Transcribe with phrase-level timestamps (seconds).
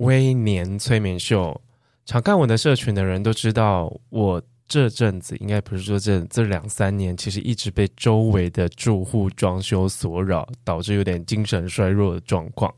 [0.00, 1.60] 微年催眠秀。
[2.04, 12.74] 常看我的社群的人都知道，我这阵子应该不是说这这两三年，其实一直被周围的住户装修所扰，导致有点精神衰弱的状况。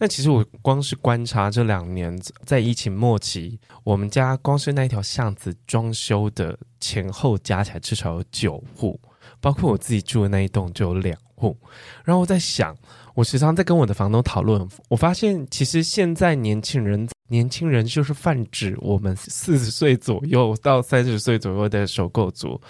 [0.00, 9.00] 那其实我光是观察这两年，在疫情末期，我们家光是那一条巷子装修的前后加起来至少有九户，
[9.40, 11.56] 包括我自己住的那一栋就有两户。
[12.04, 12.76] 然后我在想。
[13.18, 22.60] 我时常在跟我的房东讨论，我发现其实现在年轻人，年轻人就是泛指我们四十岁左右到三十岁左右的首购族。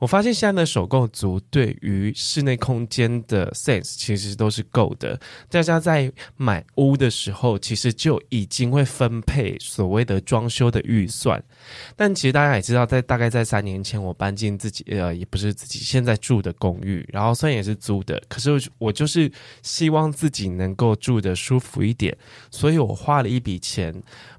[0.00, 11.42] 我发现现在的首购族对于室内空间的 sense 其实都是够的，大家在买屋的时候，其实就已经会分配所谓的装修的预算。
[11.94, 19.30] 但其实大家也知道，在大概在三年前，我搬进自己呃，也不是自己现在住的公寓，然后虽然也是租的，可是我就是
[19.62, 20.06] 希望。
[20.16, 22.16] 自己能够住得舒服一点，
[22.50, 23.92] 所以我花了一笔钱，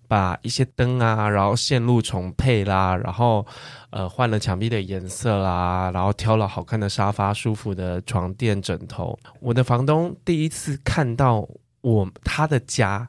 [0.07, 3.45] 把一些灯啊，然后线路重配啦，然后
[3.89, 9.17] 呃换了墙壁的颜色啦，然后挑了好看的沙发、舒服的床垫、枕头。
[9.39, 11.47] 我的房东第一次看到
[11.81, 13.07] 我他的家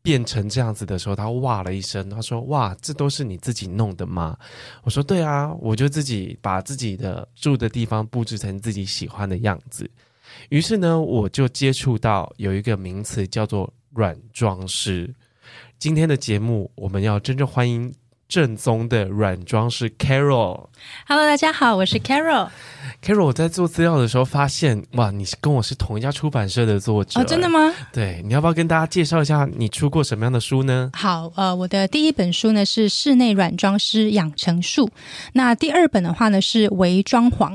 [0.00, 4.36] 变成这样子的时候，他哇了一声，他说：“哇，这都是你自己弄的吗？”
[4.84, 9.90] 我说：“对啊，我就自己把自己的住的地方布置成自己喜欢的样子。”
[10.50, 15.12] 于是呢，我就接触到有一个名词叫做软装师。
[15.78, 17.94] 今天的节目，我们要真正欢迎
[18.28, 20.66] 正宗的软装师 Carol。
[21.06, 22.48] Hello，大家好，我是 Carol。
[23.00, 27.20] Carol，我在做资料的时候发现，哇，你是跟我是同一家出版社的作者。
[27.20, 27.72] 哦，真的吗？
[27.92, 30.90] 对，你要不要跟大家介绍一下你出过什么样的书呢？
[30.94, 34.86] 好，呃，我的第一本书呢是《室内软装师养成术》，
[35.34, 37.52] 那第二本的话呢是《微装潢》。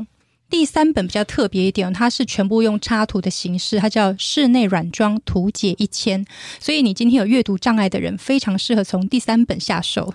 [0.49, 6.23] 第三本比较特别一点，它是全部用插图的形式，它叫《室内软装图解一千》，
[6.59, 10.13] 所以你今天有阅读障碍的人，非常适合从第三本下手。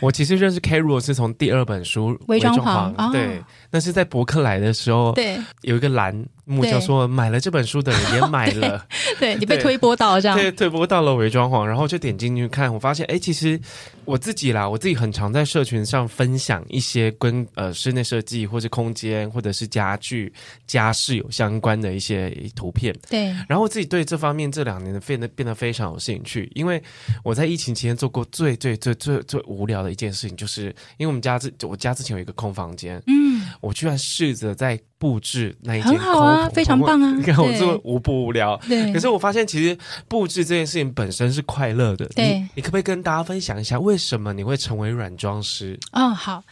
[0.00, 6.26] 我其实认识 Carol 是从第二本书《伪装潢》，对，那是在博客来的时候，对，有一个栏。
[6.44, 8.86] 木叫说买了这本书的人也买了，
[9.18, 13.58] 对，对你被推播到这样，对，推播到了伪装潢，然后就点进去看，我发现，哎，其实
[14.04, 20.32] 我自己啦，我自己很常在社群上分享一些跟呃室内设计或者空间或者是家具
[20.66, 26.82] 家饰有相关的一些图片，对，然后我自己对这方面这两年的变得变得非常有兴趣，因为
[27.22, 30.66] 我在疫情期间做过最最最最最无聊的一件事情，就是
[30.98, 34.80] 因为我们家之我家之前有一个空房间，嗯，我居然试着在。
[34.96, 37.12] 布置那一间很好啊，非常棒啊！
[37.14, 38.90] 你看我这么无不无聊，对。
[38.90, 39.76] 可是我发现，其实
[40.08, 42.06] 布置这件事情本身是快乐的。
[42.16, 45.78] 对，你，你可不可以跟大家分享一下，为什么你会成为软装师？
[45.92, 46.42] 哦，好。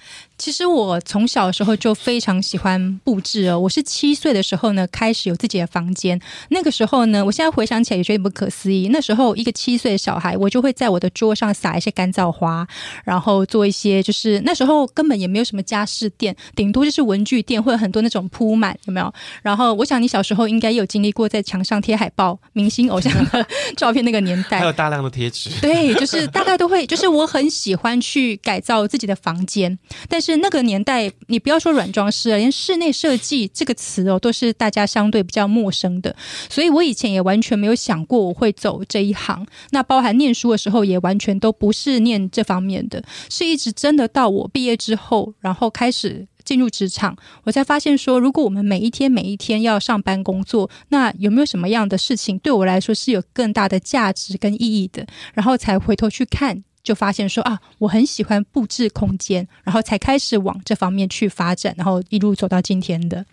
[0.42, 3.60] 其实我从小的时候就非常喜欢布置哦。
[3.60, 6.20] 我是七岁的时候呢，开始有自己的房间。
[6.48, 8.88] 那个时候呢，我现在回想起来也觉得不可思议。
[8.88, 12.66] 那时候一个七岁的小孩，我就会在我的桌上撒一些干燥花，
[13.04, 19.14] 然后做一些就是那时候根本也没有什么家饰店，顶多就是文具店，会有很多那种铺满，有没有？
[19.42, 23.46] 然后我想你小时候应该也有经历过在墙上贴海报、明星偶像的
[23.78, 25.50] 照片那个年代，还有大量的贴纸。
[25.60, 29.78] 对，就是大概都会，就是我很喜欢去改造自己的房间，
[30.08, 30.31] 但是。
[30.36, 36.14] 那个年代，你不要说软装师了，连室内设计这个词哦，都是大家相对比较陌生的。
[36.48, 39.46] 所以我以前也完全没有想过我会走这一行。
[39.70, 55.06] 那包含念书的时候，也完全都不是念这方面的，是一直真的到我毕业之后，然后开始进入职场，我才发现说，如果我们每一天每一天要上班工作，那有没有什么样的事情对我来说是有更大的价值跟意义的？
[55.34, 56.64] 然后才回头去看。
[56.82, 63.24] 就发现说啊，我很喜欢布置空间，然后才开始往这方面去发展，然后一路走到今天的。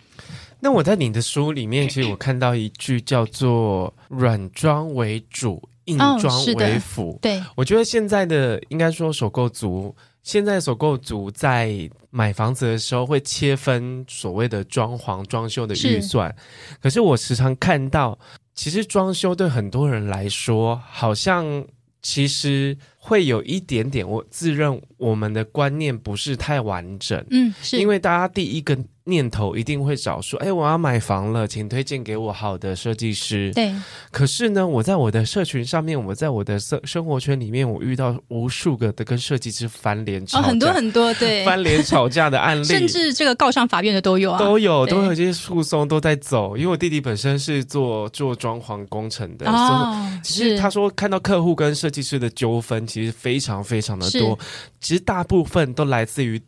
[0.60, 7.13] 那我在你的书里面，其实我看到一句叫做“软装为主，硬装为辅”。
[7.18, 16.36] 哦，对，我觉得现在的应该说首购族，现在首购族在买房子的时候会切分所谓的装潢装修的预算，
[16.81, 18.19] 可是我时常看到，
[18.54, 21.66] 其实装修对很多人来说，好像。
[22.01, 27.25] 其实会有一点点，我自认我们的观念不是太完整。
[27.31, 33.51] 嗯，是因为大家第一个念头一定会找说，哎，我要买房了，请推荐给我好的设计师。
[33.56, 33.74] 对。
[34.12, 46.57] 可是呢，我在我的社群上面，我在我的生生活圈里面，我遇到无数个的跟设计师翻脸吵架，哦，很多很多，对， 翻脸吵架的案例，甚至这个告上法院的都有啊，都有，都有这些诉讼都在走。
[46.57, 54.38] 因为我弟弟本身是做做装潢工程的，哦，其实他说看到客户跟设计师的纠纷，其实非常非常的多，
[54.81, 56.41] 其实大部分都来自于。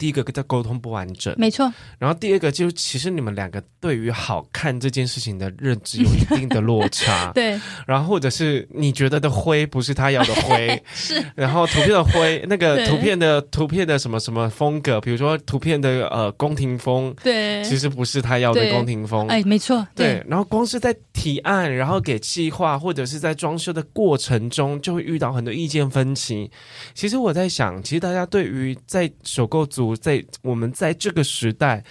[0.00, 1.70] 第一个叫沟通不完整，没错。
[1.98, 7.30] 然后第二个就是，其实你们两个对于好看这件事情的认知有一定的落差。
[7.36, 7.60] 对。
[7.86, 11.22] 然后或者是你觉得的灰不是他要的灰， 是。
[11.34, 19.28] 然后图片的灰，那个图片的图片的什么什么风格，比如说图片的呃宫廷风，对，其实不是他要的宫廷风。
[19.28, 19.86] 哎，没错。
[19.94, 20.14] 对。
[20.14, 20.26] 对。
[20.26, 26.50] 然后光是在提案，然后给计划，或者是在装修的过程中，就会遇到很多意见分歧。
[26.94, 30.02] 其实我在想，其实大家对于在首购组。
[30.02, 31.82] 在我们在这个时代，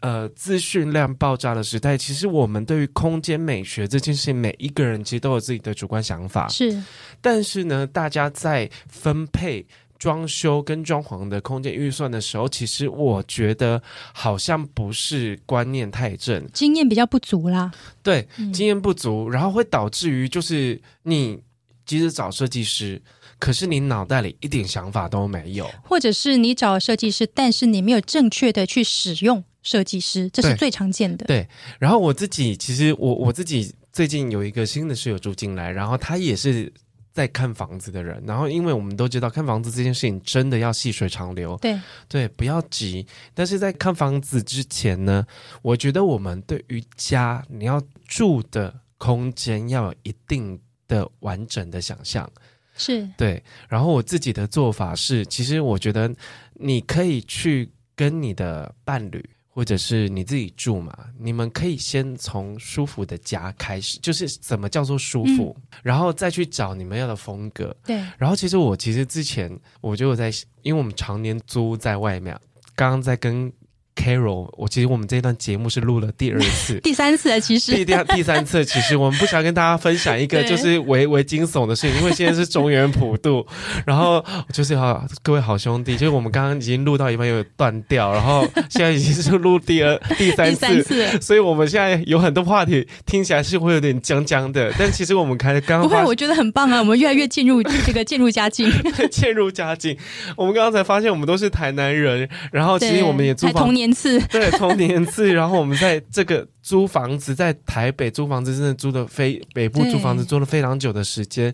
[0.00, 6.48] 呃，资讯量爆炸的时代，其实我们对于空间美学这件事情，每一个人其实都有自己的主观想法。
[6.48, 6.82] 是，
[7.20, 9.64] 但是呢，大家在分配
[9.98, 13.80] 装修跟装潢的空间预算的时候，其实我觉得
[14.12, 17.70] 好像不是观念太正，经验比较不足啦。
[18.02, 21.40] 对，经验不足，然后会导致于就是你
[21.86, 23.00] 即使找设计师。
[23.38, 31.26] 可是你脑袋里一点想法都没有，或者是你找设计师，但是你没有正确的去使用设计师，这是最常见的。
[31.26, 31.48] 对，
[31.78, 36.72] 然后我自己其实我我自己最近有一个新的室友住进来，然后他也是
[37.12, 43.06] 在看房子的人，然后因为我们都知道看房子这件事情真的要细水长流，对对，不要急。
[43.34, 45.24] 但是在看房子之前呢，
[45.62, 52.28] 我觉得我们对于家你要住的空间要有一定的完整的想象。
[52.78, 56.10] 是对，然后我自己的做法是，其实我觉得
[56.54, 67.76] 你可以去跟你的伴侣，或者是你自己住嘛，你们可以先从舒服的家开始，就是怎么叫做舒服，嗯、然后再去找你们要的风格。
[67.84, 70.30] 对，然后其实我其实之前我就在，
[70.62, 72.34] 因为我们常年租在外面，
[72.74, 73.52] 刚刚在跟。
[73.98, 77.40] Carol，我其实我们这一段节目是录了第二次、 第三次了。
[77.40, 77.72] 其实。
[77.72, 83.44] 第第第三次，其实我们不想跟大家分享一个就是为为惊悚的事情，因为现在是中原普渡，
[83.84, 98.70] 然后就是好各位好兄弟，就是我们刚刚已经录到一半有断掉，然后现在已经是录第二 第三次，第三次，所以我们现在有很多话题听起来是会有点僵僵的，但其实我们开刚刚不会，我觉得很棒啊，我们越来越进入这个渐入佳境，
[99.10, 99.96] 渐入佳境。
[100.36, 103.46] 我们刚刚才发现我们都是台南人，然后其实我们也租
[103.92, 103.94] 房。
[103.94, 111.52] 次 对，同年次，然后我们在这个租房子，在台北租房子，真的租的非北部租房子租了非常久的时间。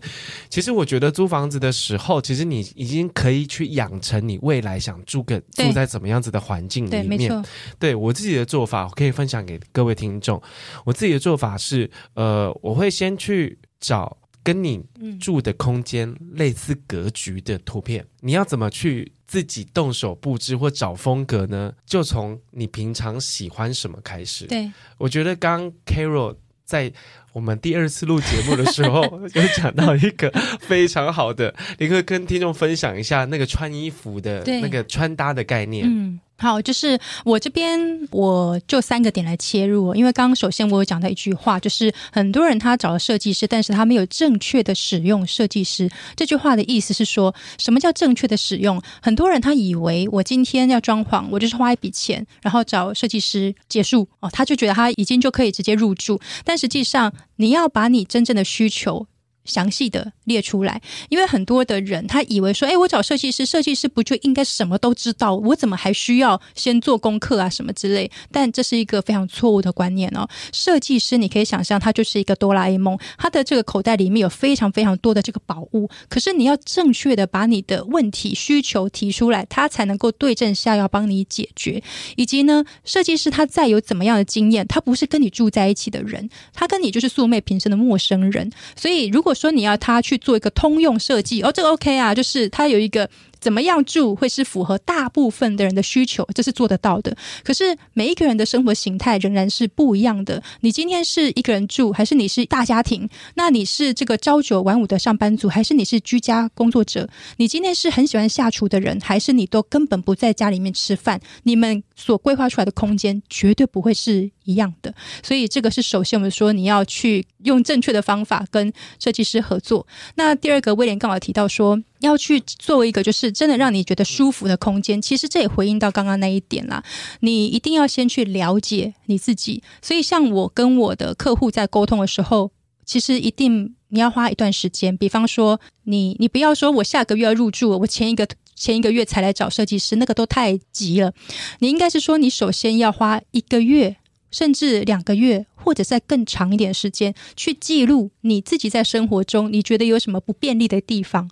[0.49, 7.29] 其实我觉得租房子的时候，其实你已经可以去养成你未来想住个住在怎么样子的环境里面。
[7.29, 10.41] 对，对我自己的做法，我可以分享给各位听众。
[10.85, 14.17] 我自己的做法是，呃，我会先去找。
[14.45, 14.79] 跟你
[15.19, 21.73] 住的空间类似格局的图片，嗯，你要怎么去自己动手布置或找风格呢？
[21.83, 24.45] 就从你平常喜欢什么开始。
[24.45, 26.93] 对，我觉得刚 Carol 在
[27.33, 29.01] 我们第二次录节目的时候，
[29.33, 35.87] 有讲到一个非常好的，你可以跟听众分享一下那个穿衣服的那个穿搭的概念。
[35.89, 36.19] 嗯。
[36.37, 37.79] 好，就是我这边
[38.11, 45.89] 我就三个点来切入，因为刚刚首先我有讲到一句话，就是很多人他找了设计师，但是他没有正确的使用设计师。
[46.15, 48.81] 这句话的意思是说，什么叫正确的使用？
[49.01, 59.07] 很多人他以为我今天要装潢，我就是花一笔钱，然后找设计师结束哦，他就觉得他已经就可以直接入住，但实际上你要把你真正的需求。
[59.45, 65.35] 详细的列出来，因为很多的人他以为说，哎，我找设计师，设计师不就应该什么都知道？
[65.35, 68.09] 我怎么还需要先做功课啊什么之类？
[68.31, 70.27] 但这是一个非常错误的观念哦。
[70.51, 75.89] 设计师你可以想象，他就是一个哆啦 A 梦，他的这个口袋里面有非常非常多的这个宝物。
[76.09, 81.81] 可是你要正确的把你的问题需求提出来，他才能够对症下药帮你解决。
[82.15, 88.51] 以及呢，设计师他再有怎么样的经验，他不是跟你住在一起的人，他跟你就是素昧平生的陌生人。
[88.75, 93.09] 所以如果说你要他去做一个通用设计，哦，这个 OK 啊，就是它有一个
[93.45, 97.15] 怎么样住会是符合大部分的人的需求，这是做得到的。
[97.43, 100.41] 可是每一个人的生活形态仍然是不一样的。
[100.61, 103.07] 你今天是一个人住，还是你是大家庭？
[103.35, 107.07] 那你是这个朝九晚五的上班族，还是你是居家工作者？
[107.37, 111.21] 你今天是很喜欢下厨的人，还是你都根本不在家里面吃饭？
[111.43, 114.91] 你们所规划出来的空间绝对不会是一样的。
[115.21, 119.85] 所以这个是首先我们说你要去用正确的方法跟设计师合作。
[120.15, 125.01] 那第二个威廉刚好提到说，要去作为一个就是真的让你觉得舒服的空间。
[125.01, 126.83] 其实这也回应到刚刚那一点啦，
[127.21, 129.63] 你一定要先去了解你自己。
[129.81, 132.51] 所以像我跟我的客户在沟通的时候，
[132.85, 134.95] 其实一定你要花一段时间。
[134.95, 141.13] 比方说你，你不要说我下个月要入住，我前一个前一个月才来找设计师，那个都太急了。
[141.59, 143.97] 你应该是说，你首先要花一个月。
[144.31, 151.27] 甚至两个月，或者在更长一点时间，去记录你自己在生活中你觉得有什么不便利的地方。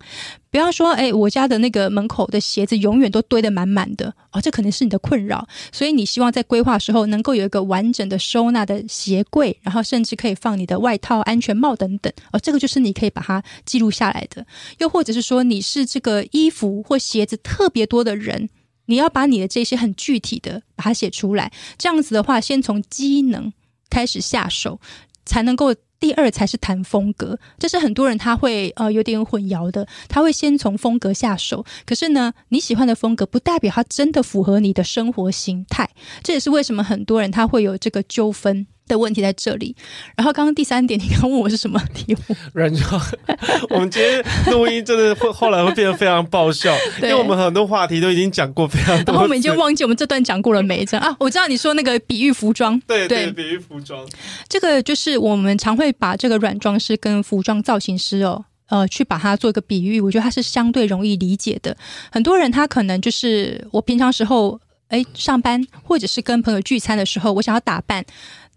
[0.49, 5.47] 不要说，哎，我家的那个门口的鞋子永远都堆得满满的，哦，这可能是你的困扰。
[5.71, 12.11] 所以你希望在规划时候能够有一个完整的收纳的鞋柜，然后甚至可以放你的外套、安全帽等等。
[12.31, 14.45] 哦，这个就是你可以把它记录下来的。
[14.79, 18.49] 又或者是说，你是这个衣服或鞋子特别多的人。
[18.87, 23.53] 你要把你的这些很具体的把它写出来，这样子的话，先从机能
[23.93, 24.79] 开始下手，
[25.25, 27.37] 才能够第二才是谈风格。
[27.59, 31.63] 这是很多人他会呃有点混淆的，他会先从风格下手。
[31.85, 35.89] 可是呢，你喜欢的风格不代表它真的符合你的生活形态，
[36.23, 38.65] 这也是为什么很多人他会有这个纠纷。
[38.87, 39.75] 的问题在这里。
[40.15, 42.35] 然后刚刚第三点，你刚问我是什么题目？
[42.53, 43.01] 软装。
[43.69, 49.13] 我们今天录音真的会后来会变得非常爆笑， 因为我们很多话题都已经讲过非常多。
[49.13, 50.85] 然后我们已经忘记我们这段讲过了没？
[50.85, 54.05] 这样啊，我知道你说那个比喻服装，对对，比喻服装。
[54.47, 59.99] 这个就是我们常会把这个软装师跟服装造型师哦，呃，去把它做一个比喻。
[60.01, 61.75] 我觉得它是相对容易理解的。
[62.11, 64.59] 很多人他可能就是我平常时候
[64.89, 68.05] 哎上班或者是跟朋友聚餐的时候，我想要打扮。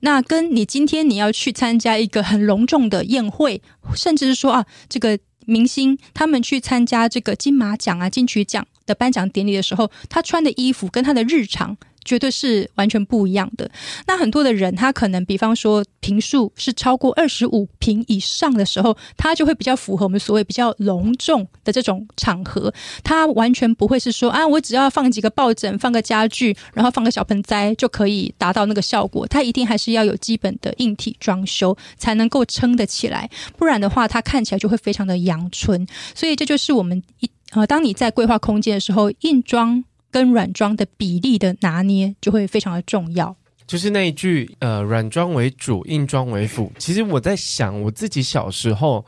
[0.01, 3.63] 那跟你今天你要去参加一个很隆重的宴会，
[3.95, 11.77] 甚至是说啊，这个明星他们去参加这个金马奖啊、金曲奖的颁奖典礼的时候，他穿的衣服跟他的日常。
[12.07, 13.71] 绝对是完全不一样的。
[14.07, 22.73] 那很多的人，他可能比方说平数是超过二十五坪以上的时候，他就会比较符合我们所谓比较隆重的这种场合。
[23.03, 29.27] 他完全不会是说啊，我只要放几个抱枕，放个家具，然后放个小盆栽就可以达到那个效果。
[29.27, 33.29] 他一定还是要有基本的硬体装修，才能够撑得起来。
[33.59, 35.87] 不然的话，他看起来就会非常的阳春。
[36.15, 39.85] 所以这就是我们一呃，当你在规划空间的时候，硬装。
[40.17, 43.37] 跟软装的比例的拿捏就会非常的重要。
[43.67, 46.73] 就是那一句，呃，软装为主，硬装为辅。
[46.79, 49.05] 其实我在想，我自己小时候，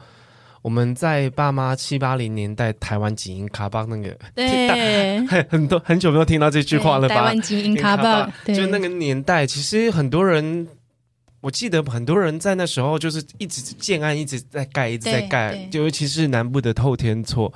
[0.61, 7.15] 我们在爸妈七八零年代台湾精英卡邦那个，对，很多很久没有听到这句话了吧？
[7.15, 10.69] 台湾精英卡邦，就那个年代，其实很多人，
[11.41, 17.51] 我记得很多人在那时候就是一直建案一直在盖，一直在盖，就尤其是南部的透天厝。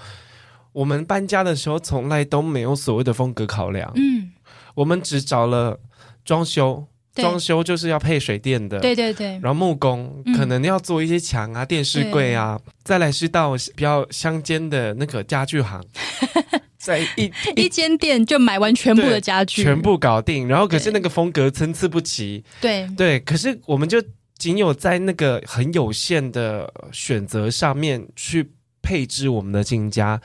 [0.72, 4.32] 我们搬家的时候从来都没有所谓的风格考量，嗯，
[4.74, 5.78] 我们只找了
[6.24, 15.84] 装修，装修就是要配水电的，对对对，然后木工、嗯、可能要做一些墙啊、电视柜啊，再来是到比较乡间的那个家具行，
[16.78, 22.88] 在一 一间店就买完全部的家具，全部搞定，然后可是那个风格参差不齐，对。
[22.96, 24.02] 对，可是我们就
[24.38, 30.18] 仅有在那个很有限的选择上面去配置我们的新家。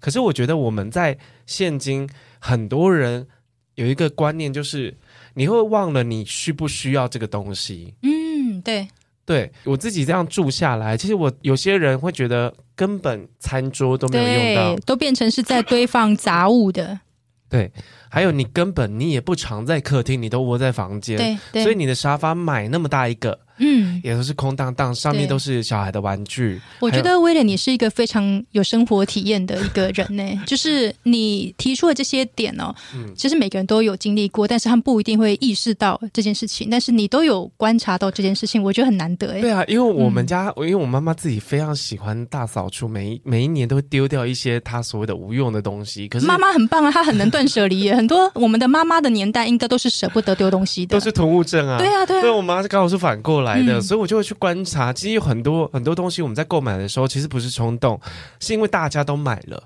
[0.00, 3.26] 可是我觉得我们在现今很多人
[3.74, 4.96] 有一个观念，就是
[5.34, 7.94] 你会忘了你需不需要这个东西。
[8.02, 8.88] 嗯，对，
[9.24, 17.00] 对我自己这样住下来，其实我有些人会觉得根本餐桌都没有用到，都变成是在堆放杂物的。
[17.48, 17.72] 对，
[18.10, 23.38] 还有你根本你也不常在客厅，你都窝在房间，对，对，所以你的沙发买那么大一个。
[23.58, 26.60] 嗯，也都是空荡荡，上面都是小孩的玩具。
[26.80, 30.42] 我觉得威廉，你是一个非常有生活体验的一个人呢。
[30.46, 36.68] 就是你提出的这些点哦，嗯，其实每个人都有经历过，但是他们不一定会意识到这件事情。
[36.70, 39.40] 但是你都有观察到这件事情，我觉得很难得哎。
[39.40, 46.06] 对啊，因为我们家，嗯、因为我妈妈自己非常喜欢大扫除，每一每一年都会丢掉一些她所谓的无用的东西。
[46.08, 47.94] 可是妈妈很棒啊，她很能断舍离耶。
[47.94, 51.78] 很多我们的妈妈的年代，应该都是舍不得丢东西的，都是囤物症啊。
[51.78, 52.20] 对啊，对啊。
[52.20, 53.47] 所以我妈刚好是反过来。
[53.48, 54.92] 来的，所以我就会去观察。
[54.92, 58.00] 其实有很多很多东西，我们在购买的时候，其实不是冲动，
[58.38, 59.62] 是因为大家都买了，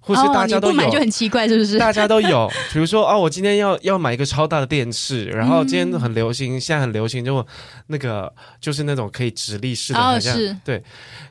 [0.00, 1.78] 或是大家都有，哦、不买就很奇怪，是不是？
[1.78, 7.44] 大家都有， 比如说哦，我今天要要买一个超大的电视，然后今天很流行，现在很流行，就
[7.88, 10.82] 那个就是那种可以直立式的，好像、哦、是对。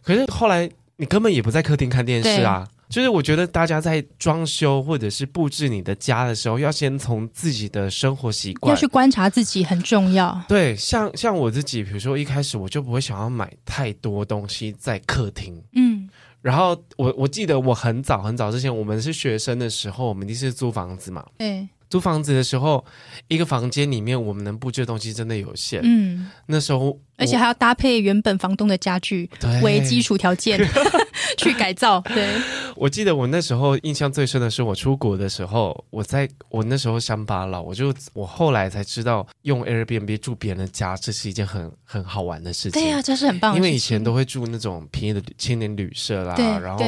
[0.04, 10.39] 可是后来你根本也不在客厅看电视啊，就是我觉得大家在装修或者是布置你的家的时候，要先从自己的生活习惯要去观察自己很重要。
[10.48, 15.62] 对，像像我自己，比如说一开始我就不会想要买太多东西在客厅。
[15.74, 16.10] 嗯，
[16.42, 21.25] 然后我我记得我很早很早之前，我们是学生的时候，我们一定是租房子嘛。
[21.38, 21.68] 对。
[21.89, 22.84] 租房子的时候，
[23.27, 25.82] 一个房间里面我们能布置的东西真的有限。
[25.84, 29.30] 嗯，那时候而且还要搭配原本房东的家具
[29.62, 30.60] 为基础条件
[31.38, 32.01] 去改造。
[32.01, 32.42] 对，
[32.75, 42.82] 我记得我那时候印象最深的是我出国的时候，我在我那时候乡巴佬，我就我后来才知道用 Airbnb 住别人的家，这是一件很很好玩的事情。
[42.82, 43.58] 对呀、啊，这是很棒的。
[43.58, 46.84] 因为以前都会住那种便宜的青年旅社啦，对然后。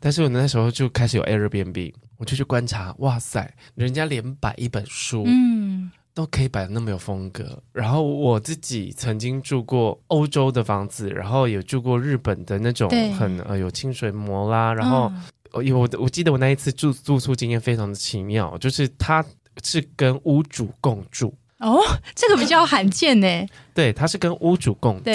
[0.00, 7.62] 但是我那时候就开始有 Airbnb，我就去观察，哇塞，人家连摆一本书，嗯，都可以摆的那么有风格。
[7.70, 12.88] 然后我自己曾经住过欧洲的房子，然后也住过日本的那种
[13.18, 14.72] 很呃有清水模啦。
[14.72, 15.12] 然后
[15.52, 19.22] 我、嗯、我我记得我那一次住住宿经验非常的奇妙，就是他
[19.62, 21.34] 是跟屋主共住。
[21.58, 21.80] 哦，
[22.14, 23.26] 这个比较罕见呢。
[23.72, 25.10] 对，他是跟屋主共住。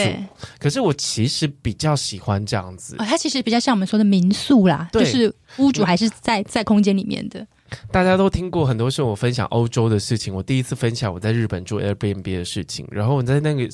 [0.58, 2.96] 可是我其实比较喜欢这样子。
[2.98, 7.46] 哦，他其实比较像我们说的民宿啦，就是屋主还是在在空间里面的。
[7.92, 12.88] 大家都听过很多时候我分享欧洲的事情，我第一次分享我在日本住 Airbnb 的事情。
[12.90, 13.70] 然后我在那个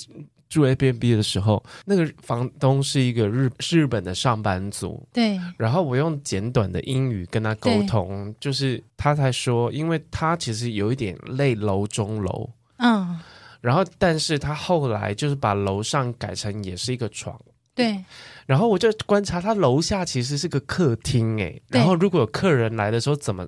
[0.49, 5.05] 住 Airbnb 的时候，那个房东是一个日是日本的上班族。
[5.11, 5.39] 对。
[5.57, 12.49] 然后我用简短的英语跟他沟通，就是他才说，因为他其实有一点累楼中楼。
[12.77, 13.19] 嗯，
[13.61, 17.39] 然后，但是他后来就是把楼上改成也是一个床，
[17.73, 18.03] 对。
[18.45, 23.47] 然后我就观察他楼下其实是个客厅，哎，然后如果有客人来的时候怎么？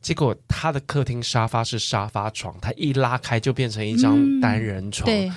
[0.00, 5.32] 结果他的客厅沙发是沙发床，他一拉开就变成一张单人床，嗯、对。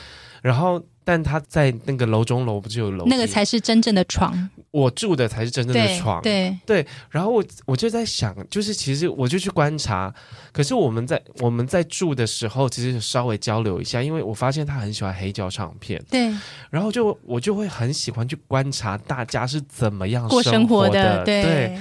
[0.46, 0.82] 然后。
[1.08, 3.06] 但他在那个楼中楼不就有楼？
[3.06, 4.50] 那个才是真正的床。
[4.72, 6.20] 我住的才是真正的床。
[6.24, 6.88] 对对，对。
[7.12, 10.12] 然后我我就在想，就是其实我就去观察，
[10.52, 16.04] 可是我们在我们在住的时候，其实稍微交流一下，因为我发现他很喜欢黑胶唱片。
[16.10, 16.34] 对。
[16.72, 21.24] 然后就我就会很喜欢去观察大家是怎么样过生活的。
[21.24, 21.44] 对。
[21.44, 21.78] 对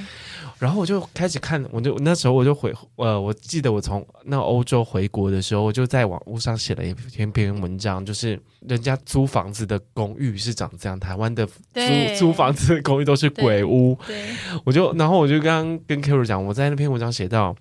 [0.64, 13.94] 然后我就开始看，我就那时候我就回呃，我记得我从那欧洲回国的时候，我就在网络上写了一篇篇文章，就是人家租房子的公寓是长这样，台湾的租租房子的公寓都是鬼屋。
[14.06, 17.54] 对，对我就然后我就刚刚跟 Carol 讲，我在那篇文章写到。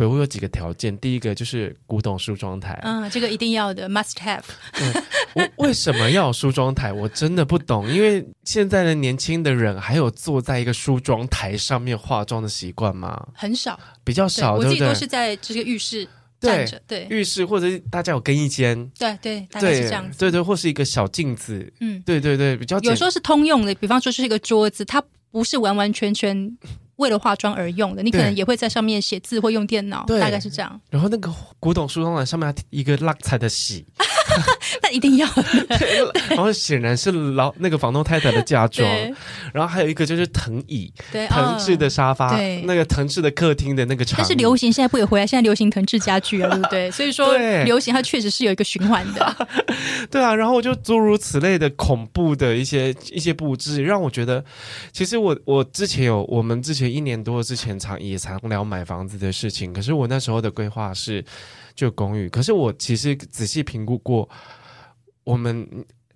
[0.00, 4.40] 鬼屋有几个条件，第一个就是古董梳妆台，嗯，这个一定要的，must have。
[4.72, 5.04] 对，
[5.34, 6.90] 我为什么要有梳妆台？
[6.90, 13.28] 我真的不懂，因为现在的年轻的人还有坐在一个梳妆台上面化妆的习惯吗？
[13.34, 14.54] 很少，比较少。
[14.54, 16.08] 我自己都是在这个浴室
[16.40, 26.56] 站着，对，浴室或者大家有更衣间，对对，大概是这样子，对对，或是一个小镜子，嗯，对对对，比较有时候是通用的，比方说是一个桌子，它不是完完全全。
[27.00, 30.80] 为了化妆而用的，你可能也会在上面写字或用电脑，大概是这样。
[30.90, 33.86] 然后那个古董梳妆台上面还一个蜡彩的洗，
[34.90, 36.12] 那一定要 的。
[36.30, 38.88] 然后显然是老那个房东太太的嫁妆。
[39.52, 44.18] 然后还有一个就是藤椅，对，藤制的沙发，对，那个藤制的客厅的那个床。
[44.18, 45.26] 但是流行现在不也回来？
[45.26, 46.90] 现在流行藤制家具啊，对不对？
[46.92, 49.48] 所以说流行它确实是有一个循环的。
[50.10, 54.44] 对啊，然后我就诸如此类的恐怖的一些一些布置，让我觉得，
[54.92, 56.90] 其实我我之前有我们之前。
[56.90, 61.24] 一年多之前常也常聊买房子的事情，可是我那时候的规划是
[61.76, 62.28] 就公寓。
[62.28, 64.28] 可是我其实仔细评估过，
[65.24, 65.66] 我们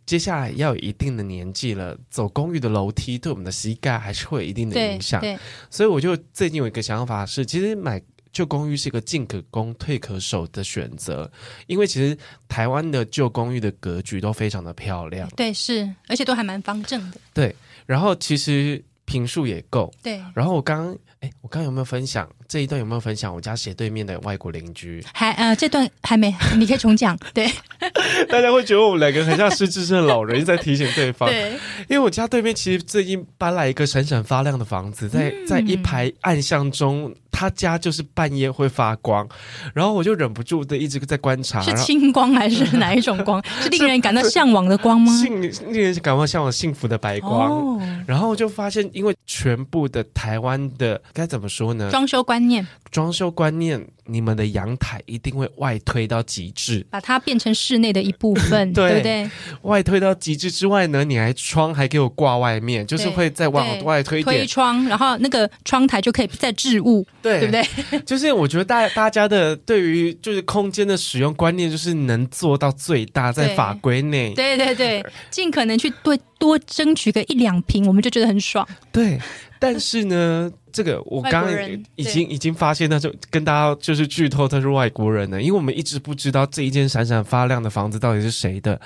[0.07, 5.23] 接下来要有一定的年纪了，走公寓的楼梯对我们的膝盖还是会有一定的影响。
[5.71, 8.01] 所以我就最近有一个想法是，其实买
[8.33, 11.31] 旧公寓是一个进可攻退可守的选择，
[11.67, 12.17] 因为其实
[12.49, 17.19] 台湾的旧公寓的格局都非常的漂亮，对，是，而且都还蛮方正的。
[17.33, 17.55] 对，
[17.87, 18.85] 然后其实。
[19.07, 20.19] 平数也够，对。
[20.35, 22.79] 然后我刚刚，哎，我刚刚有没有分享这一段？
[22.79, 25.05] 有没有分享我家斜对面的外国邻居？
[25.13, 27.19] 还呃，这段还没， 你可以重讲。
[27.33, 27.51] 对，
[28.29, 31.29] 大家会觉得我们两个很像失智症的老人，一直在提醒对方。
[31.29, 31.53] 对，
[31.89, 37.15] 因为我家对面其实最近搬来一个闪闪发亮的房子，在在一排暗巷中。
[37.37, 39.29] 他家就是半夜会发光，
[39.75, 43.45] 然后我就忍不住的一直在观察，是青光还是哪一种光？
[43.61, 45.13] 是令人感到向往的光吗？
[45.13, 47.51] 幸令人感到向往幸福的白光。
[47.51, 51.91] 哦、然后我就发现，因为全部的台湾的该怎么说呢？
[51.91, 53.85] 装修观念，装修观念。
[54.07, 59.31] 你们的阳台一定会外推到极致，把它变成室内的一部分， 对，对不对？
[59.63, 67.53] 外推到极致之外呢，你还窗还给我挂外面，就是会再往外推点推窗，然后那个窗台就可以再置物，对，对不
[67.91, 68.01] 对？
[68.05, 78.69] 就是我觉得大大家的对于就是空间的使用观念，就是能做到最大，在法规内，对对对，尽可能去对多争取个一两平，我们就觉得很爽。
[78.93, 79.19] 对。
[79.61, 81.51] 但是呢，这个我刚刚
[81.97, 88.81] 已经已经发现，那就跟大家就是剧透他是外国人呢，因为我们一直不知道这一间闪闪发亮的房子到底是谁的。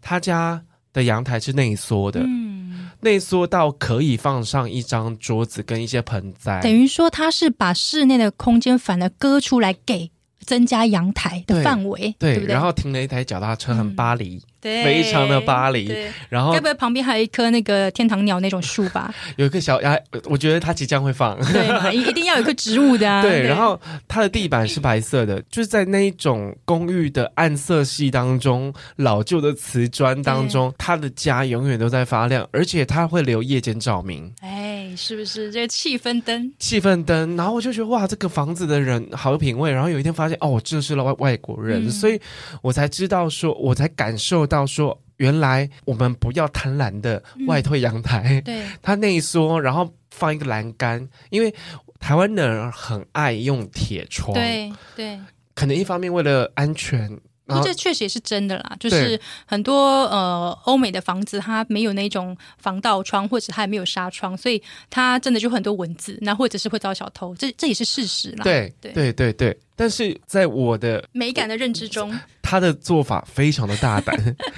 [0.00, 10.10] 他家的阳台是内缩的，嗯，内缩到可以放上一张桌子跟一些盆栽，等于说他是把室内的空间反而割出来给
[10.44, 12.44] 增加阳台的范围，对？
[12.46, 14.36] 然后停了一台脚踏车，很巴黎。
[14.36, 15.92] 嗯对，非常的巴黎，
[16.28, 19.12] 然后该不会旁边还有一棵那个天堂鸟那种树吧？
[19.36, 23.20] 有一棵小呀，我觉得它即将会放，对， 一定要有棵植物的、啊。
[23.20, 34.32] 对，对，然后它的地板是白色的， 就是在那一种公寓的暗色系当中，老旧的瓷砖当中，它的家永远都在发亮，而且它会留夜间照明。
[34.42, 36.52] 哎，是不是这个气氛灯？
[36.60, 39.72] 气氛灯，然后我就觉得哇，这个房子的人好有品味。
[39.72, 42.20] 然后有一天发现哦，我这是了外外国人、嗯，所以
[42.62, 44.46] 我才知道说，我才感受。
[44.52, 51.52] 到说，原来我们不要贪婪的外推阳台，嗯、对，它内缩，然后放一个栏杆，因为
[51.98, 55.18] 台湾人很爱用铁窗，对对，
[55.54, 57.18] 可能一方面为了安全。
[57.62, 68.44] 这确实也是真的啦，就是很多呃欧美的房子，它没有那种防盗窗，或者它也没有纱窗，所以它真的就很多蚊子，那或者是会遭小偷，这这也是事实啦。
[68.44, 68.92] 对对。
[68.92, 72.18] 对对对，但是在我的美感的认知中，
[72.52, 74.14] 他的做法非常的大胆，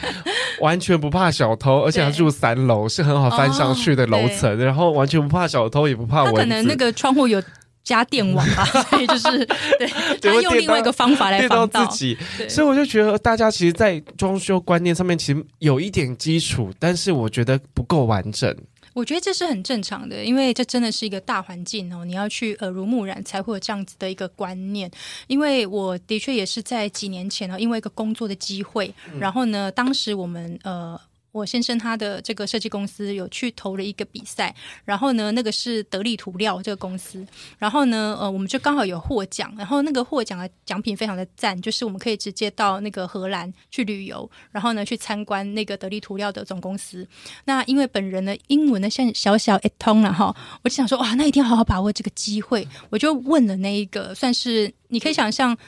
[0.61, 6.41] 完全不怕小偷，而且他住三楼，是很好翻上去的楼层，然后完全不怕小偷，也不怕蚊子。
[6.41, 7.41] 他可能那个窗户有。
[7.85, 9.45] 加电网吧， 所以就是
[9.79, 9.87] 对，
[10.23, 12.17] 他用另外一个方法来防盗自己。
[12.49, 18.57] 所以我就觉得大家其实，在装修观念上面其实有一点基础，但是我觉得不够完整。
[18.95, 24.91] 我觉得这是很正常的，因为这真的是一个大环境哦，你要去耳濡目染才会有这样子的一个观念。
[25.27, 30.99] 因为我的确也是在几年前呢，因为一个工作的机会，然后呢，当时我们呃。
[31.35, 37.27] 我先生他的这个设计公司有去投了一个比赛，然后呢，那个是得力涂料这个公司，
[37.59, 47.05] 然后呢，呃，我们就刚好有获奖，然后那个获奖的奖品非常的赞，就是我们可以直接到那个荷兰去旅游，然后呢，去参观那个得力涂料的总公司。
[47.47, 55.59] 那因为本人的英文呢，像小小一通了哈，我就想说哇，那一定要好好把握这个机会，我就问了那一个，算是你可以想象。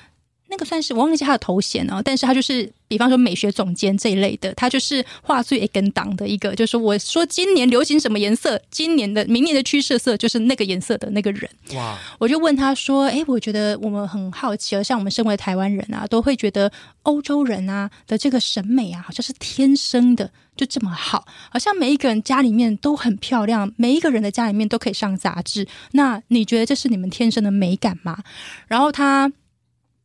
[0.48, 11.50] 那个算是我忘记他的头衔哦，但是他就是比方说美学总监这一类的，他就是画最一根档的一个，就是我说今年流行什么颜色，今年的明年的趋势色就是那个颜色的那个人。
[11.74, 11.98] 哇！
[12.18, 16.70] 我就问他说：“诶，我觉得我们很好奇，而像我们身为台湾人啊，都会觉得
[17.02, 25.66] 欧洲人啊的这个审美啊，好像是天生的就这么好，好像每一个人家里面都很漂亮，每一个人的家里面都可以上杂志。
[25.92, 28.22] 那你觉得这是你们天生的美感吗？”
[28.68, 29.32] 然后他。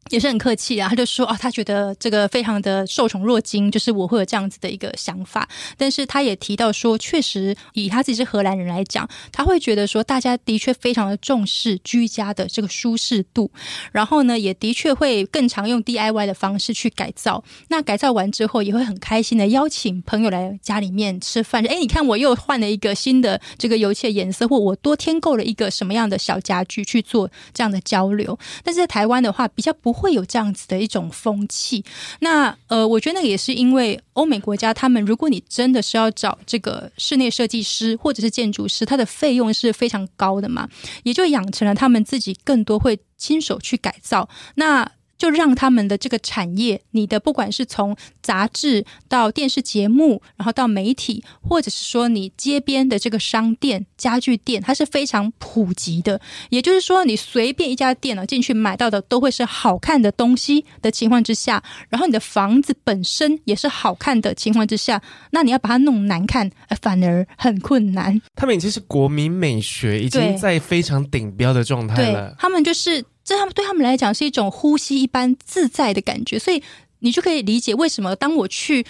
[0.10, 5.48] 也是很客气啊，他就说啊，他觉得这个非常的受宠若惊，就是我会有这样子的一个想法。
[5.78, 13.50] 但是他也提到说，确实以他自己是荷兰人来讲，他会觉得说，大家的确非常的重视居家的这个舒适度，
[13.92, 17.42] 然后呢，也的确会更常用 DIY 的方式去改造。
[17.70, 21.64] 那改造完之后，也会很开心的邀请朋友来家里面吃饭。
[21.68, 28.38] 哎，你看我又换了一个新的这个油漆的颜色，或我多添购了一个什么样的小家具去做这样的交流。
[28.64, 29.91] 但是在台湾的话，比较不。
[29.92, 31.84] 会有这样子的一种风气，
[32.20, 40.68] 那呃，我觉得那也是因为欧美国家，他们如果你真的是要找这个室内设计师或者是建筑师，他的费用是非常高的嘛，
[41.04, 44.28] 也就养成了他们自己更多会亲手去改造。
[44.56, 44.90] 那
[45.22, 56.20] 就让他们的这个产业，你的不管是从杂志到电视节目，然后到媒体，或者是说你街边的这个商店、家具店，它是非常普及的。
[56.50, 66.50] 也就是说，你随便一家店呢进去买到的都会是好看的东西的情况之下，然后你的房子本身也是好看的情况之下，那你要把它弄难看，
[66.82, 68.20] 反而很困难。
[68.36, 72.34] 他们已经是国民美学，已经在非常顶标的状态了。
[72.40, 73.06] 他们就是。
[73.32, 76.62] 对他们对他们来讲是一种呼吸一般自在的感觉，所以
[77.00, 78.86] 你就可以理解为什么当我去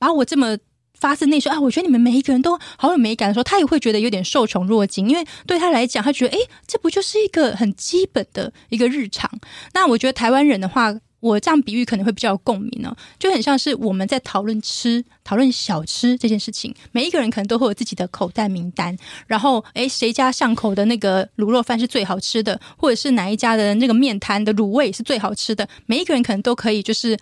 [0.00, 0.58] 把我这么
[0.98, 9.30] 发自内心啊，我觉得你们每一个人都好有美感的时候，他也会觉得有点受宠若惊，因为对他来讲，他觉得诶，这不就是一个很基本的一个日常？
[9.74, 10.98] 那我觉得台湾人的话。
[11.20, 16.74] 我这样比喻可能会比较有共鸣呢，就很像是我们在讨论吃、讨论小吃这件事情。
[16.92, 25.68] 每一个人可能都会有自己的口袋名单，然后诶，谁家巷口的那个卤肉饭是最好吃的，或者是哪一家的那个面摊的卤味是最好吃的。
[25.86, 27.18] 每一个人可能都可以就是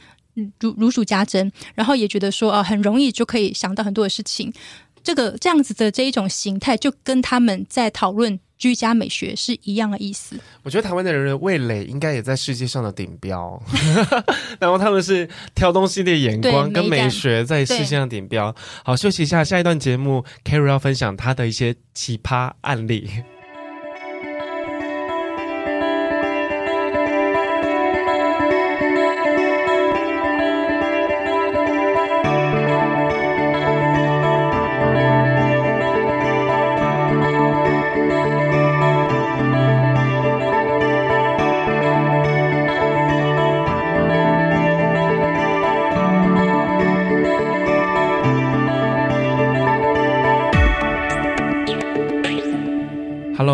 [0.61, 4.53] 如如数家珍，然后也觉得说啊，很容易就可以想到很多的事情。
[5.03, 10.38] 这个这样子的这一种形态，就跟他们在讨论居家美学是一样的意思。
[10.62, 13.61] 我觉得台湾的人的味蕾应该也在世界上的顶标，
[14.59, 18.55] 然后他们是挑东西的眼光跟美学在世界上顶标。
[18.85, 23.11] 好，休息一下，下一段节目 Carrie 要分享他的一些奇葩案例。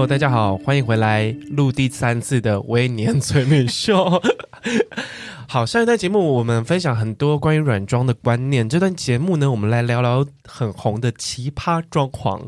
[0.02, 4.20] Hello，大家好，欢迎回来录第三次的微年催眠秀。
[5.46, 8.68] 好，上一段节目我们分享很多关于软装的观念。
[8.68, 12.40] 这段节目呢，我们来聊聊很红的奇葩装潢。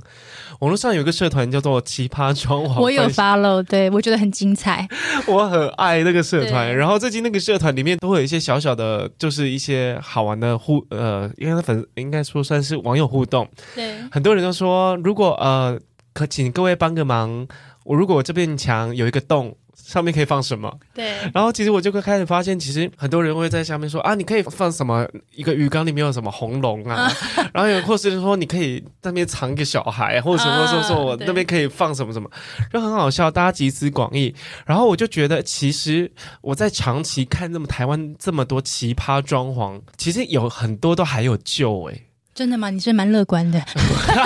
[0.59, 4.89] 网络上有一个社团叫做“奇葩装潢”，我有 follow，对，我觉得很精彩。
[5.29, 6.77] 我很爱那个社团。
[6.77, 13.49] 然后最近那个社团里面都会有一些小小的，就是一些好玩的互呃，应该粉应该说算是网友互动。
[13.77, 15.79] 对，很多人都说，如果呃。
[16.15, 17.47] 可请各位帮个忙，
[17.85, 20.73] 我如果我这边墙有一个洞，上面可以放什么？
[20.95, 21.13] 对。
[21.35, 25.07] 然后其实我就会开始发现，其实很多人会在下面说啊，你可以放什么？
[25.35, 27.11] 一个鱼缸里面有什么红龙啊？
[27.53, 32.31] 然后有或是说你可以在那边藏一个小孩，或者什么说说我那边可以放什么什么，
[32.73, 34.33] 就很好笑，大家集思广益。
[34.65, 42.69] 然后我就觉得，其实我在长期看那么台湾这么多奇葩装潢，其实有很多都还有救诶、欸真的吗？
[42.71, 43.65] 你是蛮乐观的，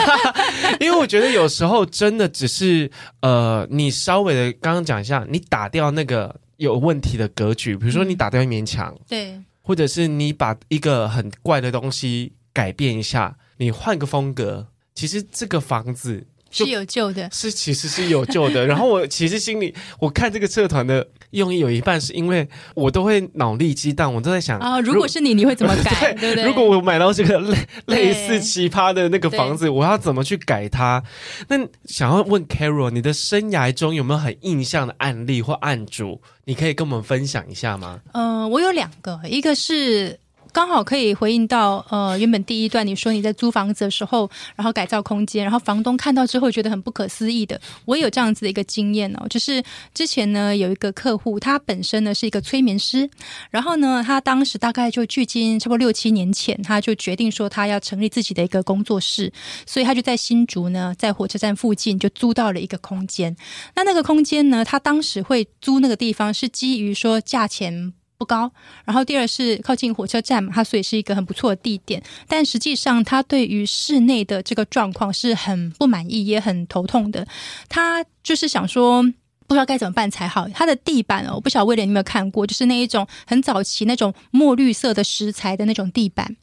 [0.81, 2.91] 因为我觉得有时候真的只是
[3.21, 16.27] 呃，你稍微的刚刚讲一下，你打掉那个有问题的格局，比如说你打掉一面墙，嗯，对，或者是你把一个很怪的东西改变一下，你换个风格，其实这个房子。
[16.51, 18.65] 是有救的，是其实是有救的。
[18.67, 26.15] 然后我其实心里，我看这个社团的用意有一半是因为我都会脑力激荡，我都在想啊，如果是你，你会怎么改？
[26.19, 26.45] 对，对不对？
[26.45, 27.39] 如果我买到这个
[27.87, 31.03] 类类似奇葩的那个房子，我要怎么去改它？
[31.49, 31.57] 那
[31.87, 36.21] 想要问 Carol，你的生涯中有没有很印象的案例或案主？
[36.45, 38.01] 你可以跟我们分享一下吗？
[38.13, 40.19] 嗯、呃，我有两个，一个是。
[40.53, 47.61] 刚好可以回应到，呃，原本第一段你说你在租房子的时候，然后改造空间，然后房东看到之后觉得很不可思议的。
[47.85, 49.63] 我也有这样子的一个经验哦，就是
[49.95, 53.09] 之前呢有一个客户，他本身呢是一个催眠师，
[53.51, 59.33] 然后呢他当时大概就距今差不多六七年前，他就决定说他要成立自己的一个工作室，
[59.67, 63.37] 所以他就在新竹呢，在火车站附近就租到了一个空间。
[63.77, 67.93] 那那个空间呢，他当时会租那个地方是基于说价钱。
[68.19, 68.51] 不高，
[68.85, 72.03] 然后第二是靠近火车站嘛，它所以是一个很不错的地点。
[72.27, 77.25] 但实际上，他对于室内的这个状况是很不满意，也很头痛的。
[77.69, 79.05] 他就是想说，
[79.47, 80.49] 不知道该怎么办才好。
[80.49, 86.37] 他的地板哦，不晓得威廉你有没有看过，就是那一种很早期那种墨绿色的石材的那种地板。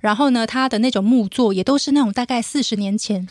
[0.00, 3.26] 然后呢，他的那种木座也都是那种大概四十年前。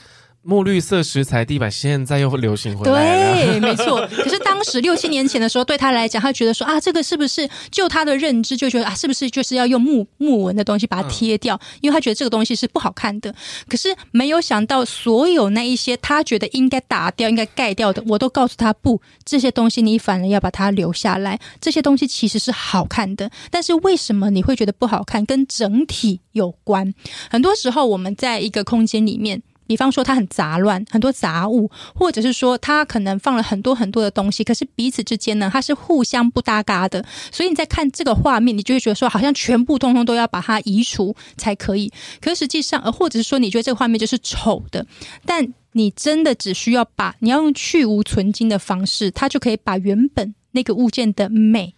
[0.45, 4.05] 墨绿色石材地板现在又流行回来了，对，没错。
[4.07, 11.57] 可是当时六七年前的时候，对他来讲，他觉得说啊，这个是不是就他的认知就觉得啊，是不是就是要用木木纹的东西把它贴掉？
[11.79, 13.33] 因为他觉得这个东西是不好看的。
[13.69, 21.39] 可是没有想到，所有那一些他觉得应该打掉、应该盖掉的，我都告诉他不，这些东西你反而要把它留下来。
[21.61, 25.25] 这些东西其实是好看的，但是为什么你会觉得不好看？
[25.25, 26.93] 跟整体有关。
[27.29, 29.41] 很多时候我们在一个空间里面。
[29.65, 37.03] 比方说，它很杂乱，很多杂物，或者是说，它可能放了很多很多的东西，可是彼此之间呢，它是互相不搭嘎的。
[37.31, 41.91] 所以你在看这个画面，你就会觉得说，好像全部通通都要把它移除才可以。
[42.21, 44.85] 可实际上，呃，或者是说，你觉得这个画面就是丑的，
[45.25, 51.73] 但你真的只需要把，你要用去芜存菁的方式，它就可以把原本那个物件的美。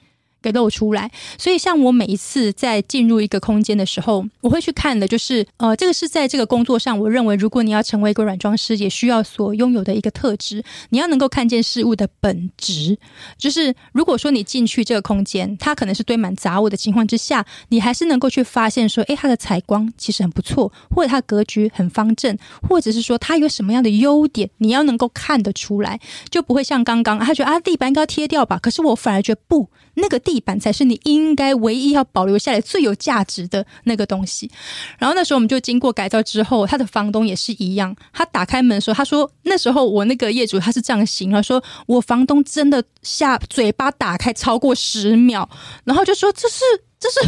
[0.45, 12.95] 给露出来，所以像我每一次在进入一个空间的时候，我会去看的，就是呃，这个是在这个工作上，我认为如果你要成为一个软装师，也需要所拥有的一个特质，你要能够看见事物的本质。
[13.39, 22.38] 就是如果说你进去这个空间，它可能是堆满杂物的情况之下，你还是能够去发现说，诶，它的采光其实很不错，或者它的格局很方正，
[22.69, 30.36] 或者是说它有什么样的优点，你要能够看得出来，就不会像刚刚他觉得啊，地板应该要贴掉吧，可是我反而觉得不，那个地。
[30.45, 34.51] 板才是你应该唯一要保留下来最有价值的那个东西。
[34.99, 37.95] 然后那时候我们就经过改造之后，他的房东也是一样。
[38.13, 45.49] 他打开门的时候，他说：“那时候我那个业主他是这样形容，说我房东真的下嘴巴打开超过十秒，
[45.84, 46.60] 然后就说：‘这是
[46.99, 47.21] 这是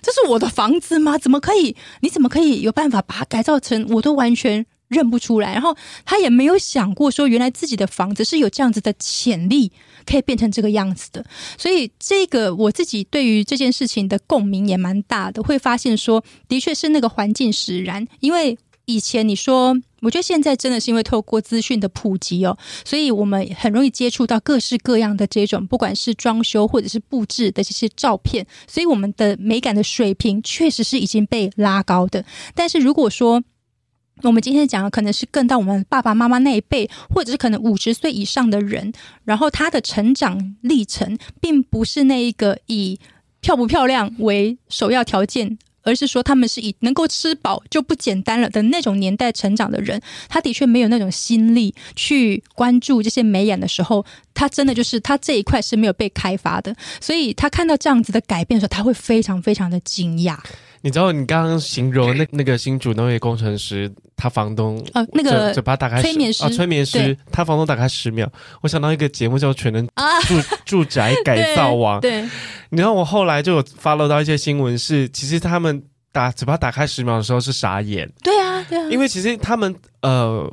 [0.00, 1.18] 这是我的房子吗？
[1.18, 1.74] 怎么可以？
[2.02, 9.72] 你怎么可以有办法把它改造成我都完全认不出来，然后他也没有想过说，原来自己的房子是有这样子的潜力，
[10.06, 11.24] 可以变成这个样子的。
[11.58, 18.06] 所以，这个我自己对于这件事情的共鸣也蛮大的，会发现说，的确是那个环境使然。
[18.20, 32.24] 因为以前你说，我觉得现在真的是因为透过资讯的普及哦， 所以我们很容易接触到各式各样的这种，不管是装修或者是布置的这些照片，所以我们的美感的水平确实是已经被拉高的。
[32.54, 33.42] 但是如果说，
[34.22, 38.92] 我们今天讲的可能是更到我们爸爸妈妈那一辈，或者是可能五十岁以上的人，
[39.24, 42.98] 然后他的成长历程，并不是那一个以
[43.40, 54.04] 漂不漂亮为首要条件，而是说他们是以能够吃饱就不简单了的那种年代成长的人，他的确没有那种心力去关注这些眉眼的时候，
[54.34, 60.38] 他真的就是他这一块是没有被开发的，所以他看到这样子的改变的时候，他会非常非常的惊讶。
[60.82, 68.30] 你知道你刚刚形容那那个新主那位工程师，他房东呃那个嘴巴打开催眠师啊，催眠师，他房东打开十秒，
[68.62, 69.92] 我想到一个节目叫《全能住、
[70.36, 72.22] 啊、住宅改造王》 对。
[72.22, 72.28] 对，
[72.70, 78.10] 你知道我后来就有 follow 到一些新闻，是其实他们打嘴巴打开十秒的时候是傻眼。
[78.22, 80.50] 对啊，对啊，因为其实他们呃。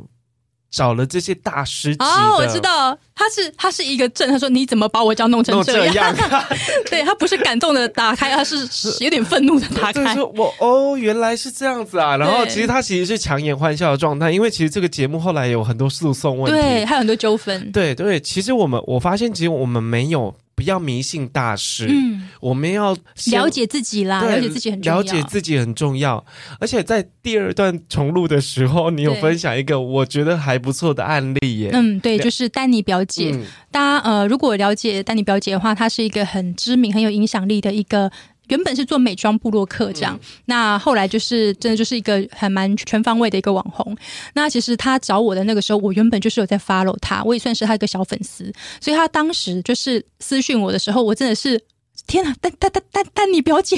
[0.69, 4.29] 找了这些大师哦，我知道他是他是一个证。
[4.29, 6.45] 他说：“你怎么把我家弄成这样？”这样
[6.89, 8.67] 对他不是感动的打开，他是
[8.99, 10.13] 有点愤怒的打开。
[10.15, 12.17] 说我哦，原来是这样子啊！
[12.17, 17.71] 然后其实他其实是强颜欢笑的状态，因为其实这个节目后来有很多诉讼问题，对，还有很多纠纷。
[17.71, 20.35] 对对，其实我们我发现，其实我们没有。
[20.57, 22.97] 不要迷信大师，嗯，我们要
[23.31, 26.25] 了解自己啦，了解自己很重要，了解自己很重要。
[26.59, 31.69] 而且在第二段重录的时候，你有分享一个我觉得还不错的案例耶。
[31.73, 33.29] 嗯，对，就是丹尼表姐。
[33.35, 38.11] 嗯、大家呃，如果了解丹尼表姐的话，她是一个很知名、很有影响力的一个。
[38.47, 43.95] 原本是做美妆部落客这样，嗯，那后来就是真的就是一个还蛮全方位的一个网红。
[44.33, 51.61] 那其实他找我的那个时候，我原本就是有在 follow 他，我也算是他一个小粉丝，所以他当时就是私讯我的时候，我真的是。
[52.05, 53.75] 天啊，但但但但但你表姐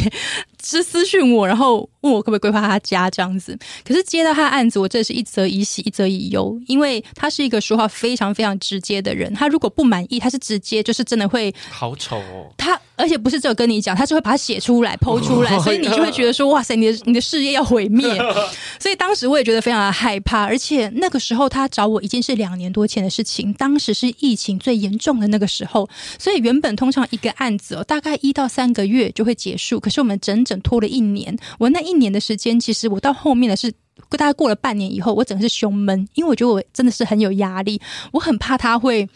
[0.63, 3.57] 是私讯我，然后问我可不可以规划他家这样子。
[3.85, 9.33] 可是接到他的案子，我真的是一则以喜，一则以忧，因为他是一个说话非常非常直接的人。
[9.33, 12.53] 他如果不满意，他是直接就是真的会好丑哦。
[12.57, 18.05] 他而且不是只有跟你讲，他是会把它写出来、剖出来， 所以你就会觉得说哇塞，你的你的事业要毁灭。
[18.77, 28.19] 所以当时我也觉得非常的害怕，而且那个时候他找我已经是两年多前的事情，当时是疫情最严重的那个时候，所以原本通常一个案子哦，大概。
[28.21, 31.37] 一到三个月就会结束，可是我们整整拖了一年。
[31.57, 33.71] 我那一一年的时间，其实我到后面的是
[34.11, 39.07] 大概过了半年以后，我整个是胸闷，因为我觉得我真的是很有压力，我很怕他会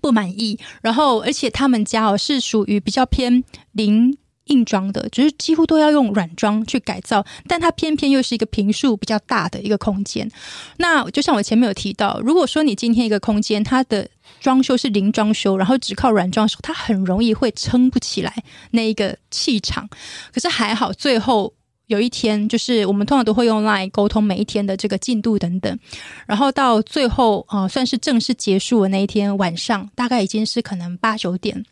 [0.00, 0.58] 不满意。
[0.82, 10.30] 然后，而且他们家哦是属于比较偏零硬装的，就是几乎都要用软装去改造，但它偏偏又是一个坪数比较大的一个空间。
[10.78, 14.08] 那就像我前面有提到，如果说你今天一个空间它的
[14.40, 19.86] 装修是零装修，然后只靠软装的时候，它很容易会撑不起来那一个气场。
[20.32, 21.52] 可是还好，最后
[21.88, 25.78] 有一天，就是我们通常都会用 LINE 沟通每一天的这个进度等等。
[26.26, 31.64] 然后到最后啊、呃，算是正式结束的那一天晚上，大概已经是可能八九点。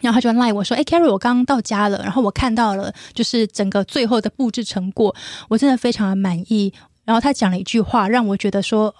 [0.00, 5.14] 然后他就 LINE 我说：“哎，Carrie，我刚刚到家了，然后我看到了，就是整个最后的布置成果，
[5.48, 6.72] 我真的非常的满意。”
[7.04, 8.94] 然后他讲了一句话，让我觉得说。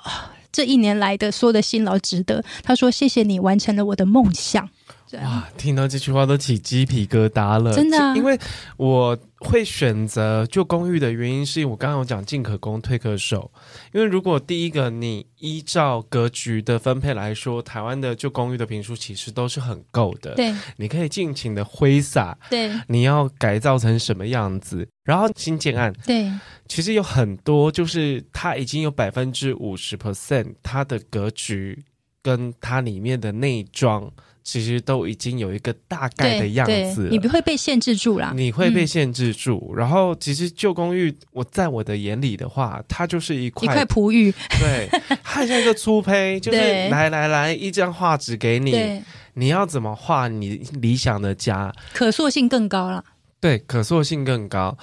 [0.50, 2.42] 这一年来的所有的辛劳值得。
[2.64, 4.66] 他说：“谢谢你完成了我的梦想。”
[5.12, 7.72] 哇，听到这句话都起鸡皮疙瘩了。
[7.72, 8.38] 真的啊，因为
[8.76, 13.50] 我会选择旧公寓的原因，是因为我刚刚有讲进可攻退可守。
[13.92, 20.34] 因为如果第一个你依照格局的分配来说，台湾的旧公寓的坪数其实都是很够的。
[20.34, 22.36] 对，你可以尽情的挥洒。
[22.50, 24.86] 对，你要改造成什么样子？
[25.04, 26.30] 然后新建案，对，
[26.66, 31.82] 其实有很多就是它已经有百分之五十 percent，它的格局
[32.22, 34.12] 跟它里面的内装。
[34.50, 38.32] 其实都已经有一个大概的样子，你不会被限制住了。
[38.34, 39.72] 你会被限制住。
[39.74, 44.88] 嗯、然后，其实旧公寓，我在我的眼里的话，它就是一块一块璞玉，对，
[45.22, 46.58] 它像一个粗胚，就是
[46.88, 49.02] 来来来，一张画纸给你，
[49.34, 53.04] 你要怎么画你理想的家，可塑性更高了。
[53.38, 54.78] 对，可塑性更高，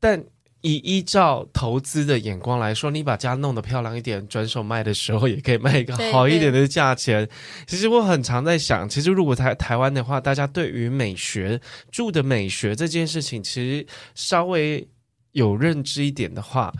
[0.00, 0.24] 但。
[0.64, 7.28] 以依照投资的眼光来说，你把家弄得漂亮一点，转手卖的时候也可以卖一个好一点的价钱。
[7.66, 11.60] 其实我很常在想，其实如果台台湾的话，大家对于美学
[11.92, 14.88] 住的美学这件事情，其实稍微
[15.32, 16.72] 有认知一点的话，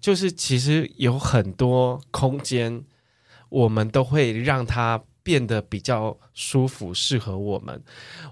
[0.00, 2.84] 就是其实有很多空间，
[3.48, 7.82] 我们都会让它变得比较舒服，适合我们。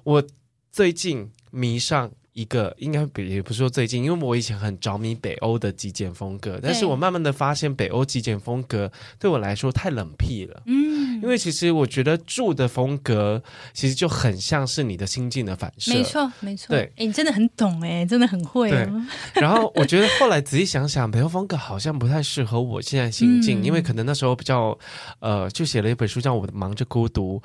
[0.05, 0.25] 我
[0.71, 10.63] 最近迷上一个应该比也不是说最近，因为我以前很着迷北欧的极简风格，但是我慢慢的发现北欧极简风格对我来说太冷僻了。
[10.67, 15.93] 嗯，因为其实我觉得住的风格其实就很像是你的心境的反射。
[15.93, 16.69] 没错，没错。
[16.69, 18.71] 对，哎，你真的很懂哎，真的很会。
[18.71, 18.89] 对。
[19.35, 24.77] 然后 我觉得后来仔细想想，北欧风格好像不太适合我现在心境，嗯、因为可能那时候比较
[25.21, 27.41] 呃，就写了一本书叫《我忙着孤独》。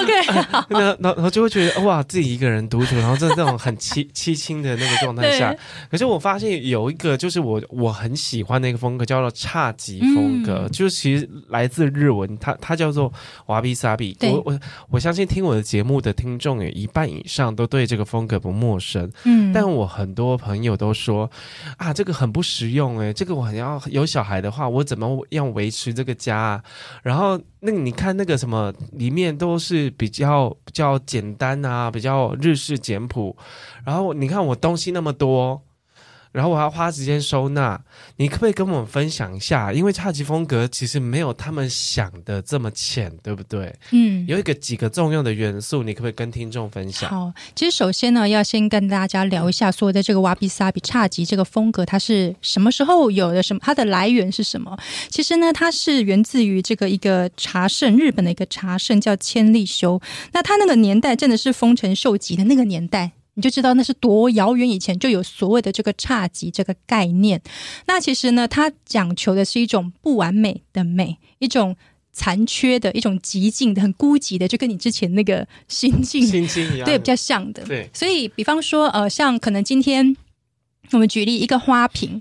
[0.00, 5.54] OK， 那然后就会觉得哇，自己一个人独处，然后在这种很凄凄清的那个状态下，
[5.90, 13.12] 可是我发现有一个就是我我很喜欢的一个风格，叫做侘寂风格，嗯、就是其实来自日文，它它叫做
[13.46, 14.16] 瓦比萨比。
[14.22, 19.10] 我我我相信听我的节目的听众有一半以上都对这个风格不陌生。
[19.24, 21.30] 嗯，但我很多朋友都说
[21.76, 26.62] 啊，这个很不实用诶，这个我很要有小孩的话，我怎么样维持这个家啊？
[27.02, 33.36] 然后那你看那个什么里面都是比较比较简单啊，比较日式简朴。
[33.84, 35.62] 然后你看我东西那么多。
[36.32, 37.80] 然后我还要花时间收纳，
[38.16, 39.72] 你可不可以跟我们分享一下？
[39.72, 43.74] 因为侘寂风格其实没有他们想的这么浅，对不对？
[43.90, 47.10] 嗯，有一个几个重要的元素，你可不可以跟听众分享？
[47.10, 53.42] 好，其实首先呢，要先跟大家聊一下，说的这个瓦比萨比侘寂这个风格，它是什么时候有的？
[53.42, 53.60] 什么？
[53.62, 54.78] 它的来源是什么？
[55.08, 60.00] 其实呢，它是源自于这个一个茶圣，日本的一个茶圣叫千利休。
[60.32, 63.12] 那他那个年代真的是丰臣秀吉的那个年代。
[63.40, 67.40] 你就知道那是多遥远以前就有所谓的这个差级这个概念。
[67.86, 71.74] 那其实呢，它讲求的是一种不完美的美，一种
[72.12, 77.64] 残缺的一种极尽的、很孤寂的，就跟你之前那个心境心境一样， 对，比较像的。
[77.64, 80.14] 对，所以比方说，呃，像可能今天
[80.90, 82.20] 我们举例一个花瓶，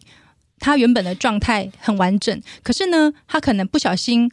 [0.57, 4.31] 它原本的状态很完整，可是呢，它可能不小心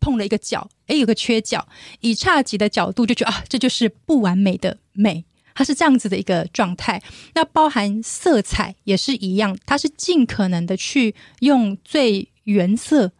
[0.00, 1.66] 碰了一个角，诶，有个缺角，
[2.00, 5.24] 以差级的角度就觉得啊，这就是不完美的美。
[5.60, 7.02] 它是这样子的一个状态，
[7.34, 13.12] 那包含色彩也是一样，它是尽可能的去用最原色，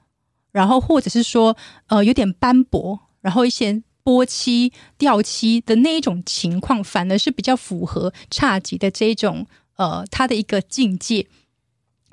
[0.50, 1.54] 然后或者是说
[1.88, 11.26] 呃有点斑驳，然后一些波漆、掉漆的那一种情况，反而是比较符合差级的这一种呃它的一个境界。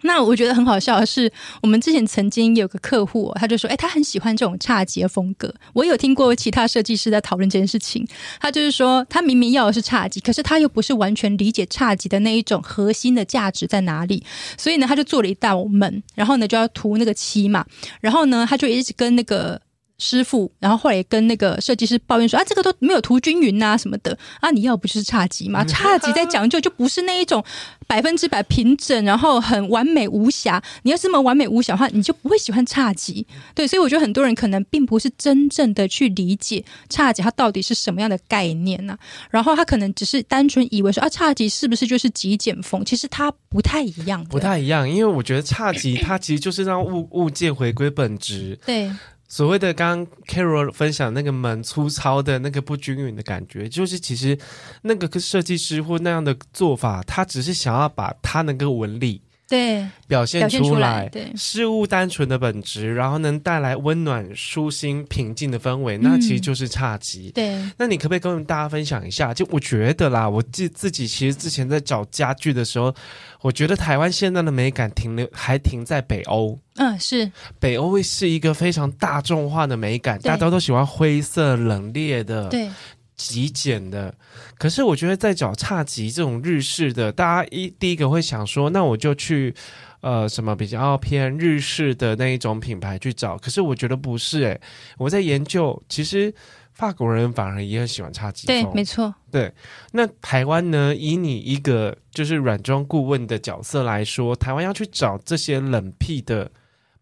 [0.04, 1.32] 那我觉得很好笑的是，
[1.62, 8.08] 我们之前曾经有个客户，他就说：“哎，他很喜欢这种侘寂的风格。”我有听过其他设计师在讨论这件事情。
[8.40, 14.24] 他就是说，他明明要的是侘寂，可是他又不是完全理解侘寂的那一种核心的价值在哪里，
[14.58, 17.66] 所以呢，他就做了一道门，然后呢就要涂那个漆嘛，
[18.00, 19.60] 然后呢他就一直跟那个。
[19.98, 25.66] 师傅，然后后来跟那个设计师抱怨说：“啊，这个都没有涂均匀啊，什么的啊，你要不就是差级吗？
[25.66, 27.44] 差级在讲究就不是那一种
[27.88, 30.62] 百分之百平整，然后很完美无瑕。
[30.84, 33.26] 你要这么完美无瑕的话，你就不会喜欢差级。
[33.56, 39.00] 对，所以我觉得很多人可能并不是真正的去理解差级它到底是什么样的概念呢、啊？
[39.32, 42.86] 然后他可能只是单纯以为说啊，差级是不是就是极简风？
[42.86, 44.88] 其实它不太一样，不太一样。
[44.88, 48.60] 因为我觉得差级它其实就是让物物件回归本质。
[48.64, 48.92] 对。
[49.28, 54.38] 所谓的刚刚 Carol 分享那个门粗糙的那个不均匀的感觉，就是其实
[54.84, 59.22] 那个设计师或那样的做法，他只是想要把他那个纹理。
[59.48, 67.32] 对，表现出来，对，事物单纯的本质，然后能带来温暖、舒心、平静的氛围，那其实就是侘寂。
[67.32, 69.34] 对，那你可不可以跟大家分享一下？
[69.34, 72.94] 就我觉得啦，我自自己其实之前在找家具的时候，
[73.42, 76.60] 我觉得台湾现在的美感停留还停在北欧。
[76.76, 82.50] 嗯，是北欧会是一个非常大众化的美感，大家都喜欢灰色、冷冽的。
[82.50, 82.70] 对。
[83.18, 84.14] 极简的，
[84.60, 89.54] 可是我觉得在找差级这种日式的，大家一第一个会想说，那我就去
[90.02, 93.36] 呃什么比较偏日式的那一种品牌去找。
[93.38, 94.62] 可是我觉得不是诶、欸，
[95.00, 96.32] 我在研究，其实
[96.74, 98.64] 法国人反而也很喜欢差级风。
[98.64, 99.14] 对，没错。
[99.32, 99.52] 对，
[99.92, 100.96] 那台湾呢？
[100.96, 106.52] 以你一个就是软装顾问的角色来说，台湾要去找这些冷僻的。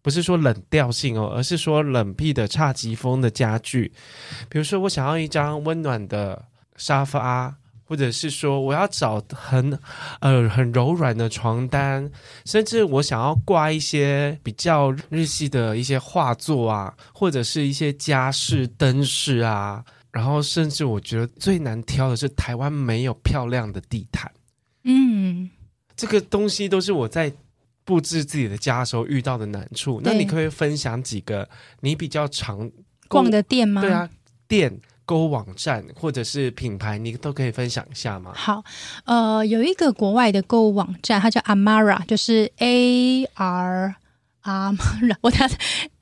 [0.06, 3.90] 不是说冷调性哦，而是说冷僻的侘寂风的家具。
[4.48, 6.40] 比如说，我想要一张温暖的
[6.76, 7.52] 沙发，
[7.82, 9.76] 或者是说我要找很
[10.20, 12.08] 呃很柔软的床单，
[12.44, 19.84] 甚至我想要挂一些比较日系的一些画作啊，或者是一些家饰灯饰啊。
[20.12, 24.30] 然后，甚至我觉得最难挑的是台湾没有漂亮的地毯。
[24.84, 25.50] 嗯，
[25.96, 27.32] 这个东西都是我在。
[27.86, 31.48] 布置自己的家的时候遇到的难处，那你可以分享几个
[31.80, 32.70] 你比较常
[33.08, 33.80] 逛的店吗？
[33.80, 34.10] 对啊，
[34.48, 38.32] 店、购物网站或者是品牌，你都可以分享一下吗？
[38.34, 38.64] 好，
[39.04, 43.94] 呃，有一个国外的购物网站，它叫 Amara，就是 A R
[44.42, 44.76] R，
[45.20, 45.48] 我它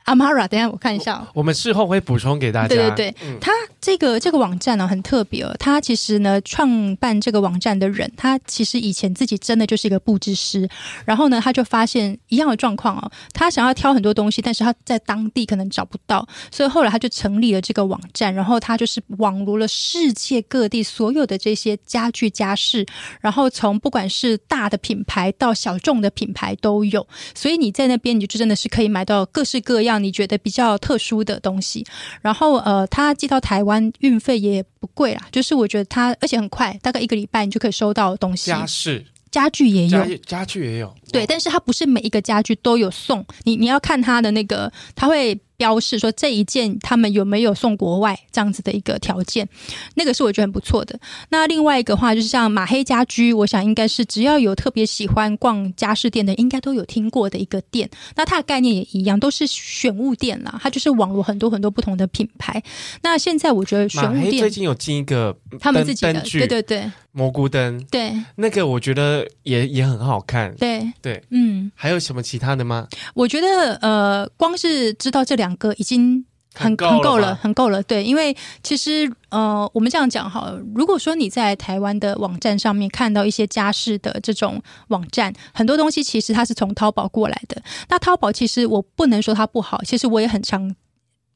[0.05, 2.69] Amara，等一下我看一下，我们事后会补充给大家。
[2.69, 3.51] 对对对，嗯、他
[3.81, 10.69] 这个这个网站呢很特别哦，他其实呢创办这个网站的人，他其实以前自己真的就是一个布置师，
[11.07, 22.85] 然后呢他就发现一样的状况哦，他想要挑很多东西，但是他在当地可能找不到，所以后来他就成立了这个网站，然后他就是网罗了世界各地所有的这些家具家饰，
[23.23, 29.94] 然后从不管是大的品牌到小众的品牌都有，所以你在那边你就真的是可以买到各式各样。
[29.95, 31.87] 让你觉得比较特殊的东西，
[32.21, 38.51] 然后呃，它寄到台湾运费也不贵啦，就是我觉得它而且很快，大概一个礼拜你就可以收到东西。
[38.51, 45.39] 家饰、家具也有，家，家具也有，对，但是它不是每一个家具都有送你，你要看它的那个，它会。
[45.57, 49.49] 标示说这一件他们有没有送国外这样子的一个条件，
[49.95, 50.99] 那个是我觉得很不错的。
[51.29, 57.89] 那另外一个话就是像马黑家居，我想应该是只要有特别喜欢逛家饰店的，应该都有听过的一个店。
[58.17, 62.63] 那它的概念也一样，都是选物店啦，它就是网络很多很多不同的品牌。
[63.03, 72.89] 那现在我觉得选物店最近有进一个他们自己的，具对对对，蘑菇灯，对，那个我觉得也也很好看，对对，嗯，还有什么其他的吗？
[73.15, 76.25] 我觉得呃，光是知道这两个已经。
[76.57, 77.83] 很很够了，很够了。
[77.83, 78.33] 对，因为
[78.63, 87.61] 其实呃，我们这样讲哈，如果说你在台湾的网站上面看到一些家饰的这种网站，很多东西其实它是从淘宝过来的。
[87.89, 90.73] 那淘宝其实我不能说它不好，其实我也很常。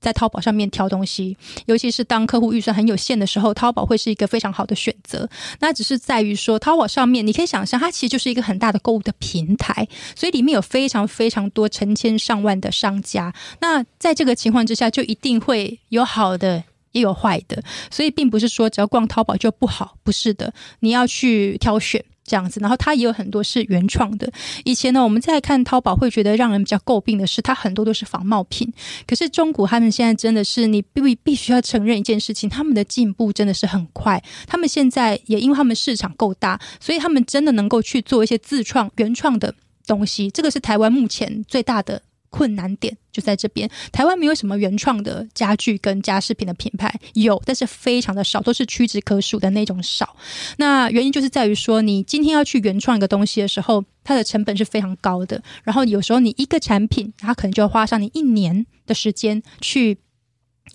[0.00, 1.36] 在淘宝上面挑东西，
[1.66, 5.28] 尤其是当客户预算很有限的时候，淘宝会是一个非常好的选择。
[5.60, 13.32] 那只是在于说，淘宝上面你可以想象，它其实就是一个很大的购物的平台，所以里面有非常非常多成千上万的商家。
[13.60, 17.62] 那在这个情况之下，就一定会有好的，也有坏的。
[17.90, 22.04] 所以并不是说只要逛淘宝就不好，不是的，你要去挑选。
[22.28, 24.30] 这样子，然后它也有很多是原创的。
[24.64, 28.70] 以前呢，我们在看淘宝会觉得让人比较诟病的是，它很多都是仿冒品。
[29.06, 34.22] 可是中古他们现在真的是，你必必须要承认一件事情，他们的进步真的是很快。
[34.46, 39.54] 他们现在也因为他们市场够大，所以他们真的能够去做一些自创原创的
[39.86, 40.30] 东西。
[40.30, 42.02] 这个是台湾目前最大的。
[42.30, 50.16] 困难点就在这边，台湾没有什么原创的家具跟家饰品的品牌，有，但是非常的少，都是屈指可数的那种少。
[50.56, 59.98] 那原因就是在于说，你今天要去原创一个东西的时候，它的成本是非常高的，然后有时候你一个产品，它可能就要花上你一年的时间去。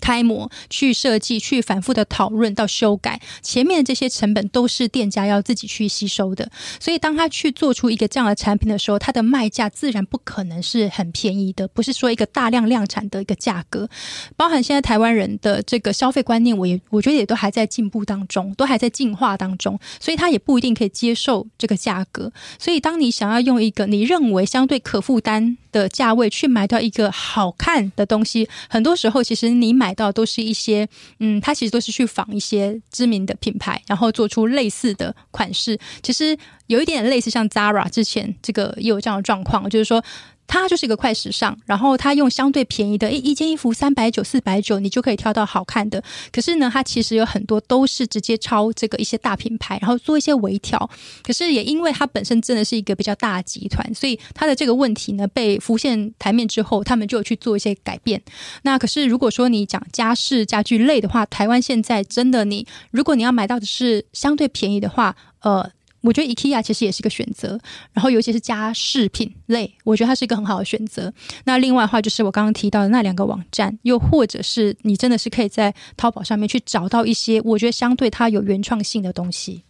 [0.03, 6.51] 开模、去设计、去反复的讨论到修改，前面的这些成本都是店家要自己去吸收的。
[6.77, 13.87] 所以，当他去做出一个这样的产品的时候，它的卖价自然不可能是很便宜的，不是说一个大量量产的一个价格。
[14.35, 22.33] 包含现在台湾人的这个消费观念，我也我觉得也都还在进步当中，都还在进化当中，所以他也不一定可以接受这个价格。
[22.59, 29.93] 所以，当你想要用一个你认为相对可负担的价位去买到一个好看的东西，很多时候其实你买。
[29.95, 35.77] 到都是一些，嗯，它其实都是去仿一些知名的品牌，然后做出类似的款式。
[36.01, 40.03] 其实有一点点类似，像 Zara 之前这个也有这样的状况，就是说。
[40.47, 46.03] 它就是一个快时尚，然后它用相对便宜的，一一件衣服三百九、四百九，你就可以挑到好看的。
[46.31, 50.89] 可是呢，它其实有很多都是直接抄这个一些大品牌，然后做一些微调。
[51.23, 58.21] 可是也因为它本身真的是一个比较大的集团，所以它的这个问题呢被浮现台面之后，他们就有去做一些改变。
[58.61, 65.71] 那可是如果说你讲家饰家具类的话，台湾现在真的你，如果你要买到的是相对便宜的话，呃。
[66.03, 67.59] 我觉得 IKEA 其实也是一个选择，
[67.93, 71.11] 然后尤其是家饰品类，我觉得它是一个很好的选择。
[71.45, 79.63] 那另外的话，就是我刚刚提到的那两个网站，又或者是你真的是可以在淘宝上面去找到一些我觉得相对它有原创性的东西。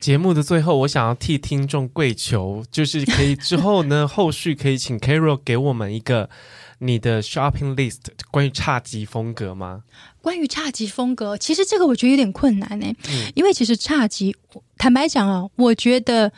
[0.00, 6.28] 节目的最后，我想要替听众跪求，就是可以之后呢，后续可以请 Carol 给我们一个。
[6.80, 9.82] 你的 shopping list 关于侘寂风格吗？
[10.22, 12.96] 关于侘寂风格，其实这个我觉得有点困难呢、欸。
[13.08, 14.32] 嗯，因为其实侘寂，
[14.76, 16.32] 坦白讲啊，我觉得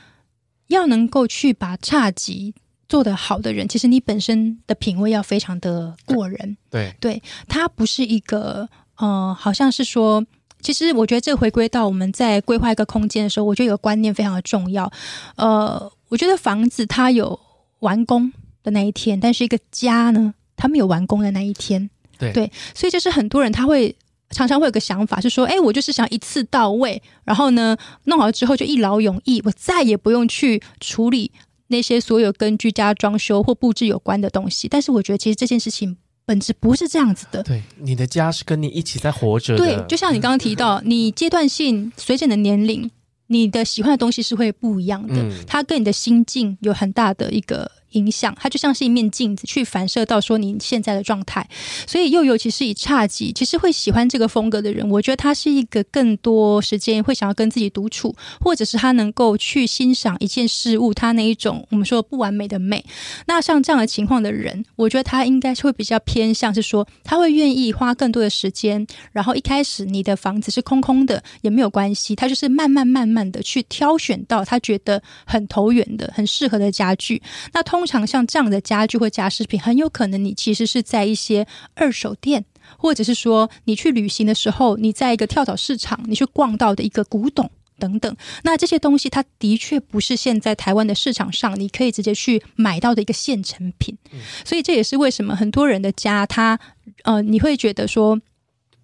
[0.68, 2.54] 要能够去把侘寂
[2.88, 6.56] 做得好的人，其实你本身的品味要非常的过人。
[6.70, 10.24] 对，对，它不是一个呃，好像是说，
[10.62, 14.90] 其实我觉得这回归到我们在规划一个空间的时候，我觉得有个观念非常的重要。
[15.36, 17.38] 呃，我觉得房子它有
[17.80, 18.32] 完工
[18.62, 21.88] 的那一天，但是一个家呢，它没有完工的那一天，
[22.18, 23.96] 对对，所以就是很多人他会
[24.30, 31.32] 常常会有个想法，是说，哎，我就是想一次到位，然后呢，弄好之后就一劳永逸，我再也不用去处理
[31.68, 34.68] 那些所有跟居家装修或布置有关的东西。
[34.68, 37.42] 但是我觉得，其实这件事情本质不是这样子的。
[37.42, 39.64] 对，你的家是跟你一起在活着的。
[39.64, 42.90] 对，就像你刚刚提到，你阶段性随着你的年龄，
[43.26, 47.70] 你的喜欢的东西是会不一样的，嗯，它跟你的心境有很大的一个。
[47.93, 51.47] 影响，它就像是一面镜子，去反射到说你现在的状态。
[51.86, 62.84] 所以又尤其是以差级，其实会喜欢这个风格的人，我觉得他是一个更多时间会想要跟自己独处，或者是他能够去欣赏一件事物，他那一种我们说不完美的美。
[63.26, 77.20] 那像这样的情况的人，我觉得他应该是会比较偏向是说，他会愿意花更多的时间，然后一开始你的房子是空空的也没有关系，他就是慢慢慢慢的去挑选到他觉得很投缘的、很适合的家具。
[77.53, 82.45] 那通通常像这样的家具或家饰品，很有可能你其实是在一些二手店，
[82.76, 88.14] 或者是说你去旅行的时候，你在一个跳蚤市场，你去逛到的一个古董等等。
[88.43, 93.97] 那这些东西，它的确不是现在台湾的市场上你可以直接去买到的一个现成品。
[94.45, 96.61] 所以这也是为什么很多人的家，他
[97.05, 98.20] 呃，你会觉得说，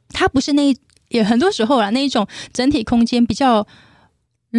[0.08, 0.74] 它不是那
[1.08, 3.66] 也很多时候啊，那一种整体空间比较。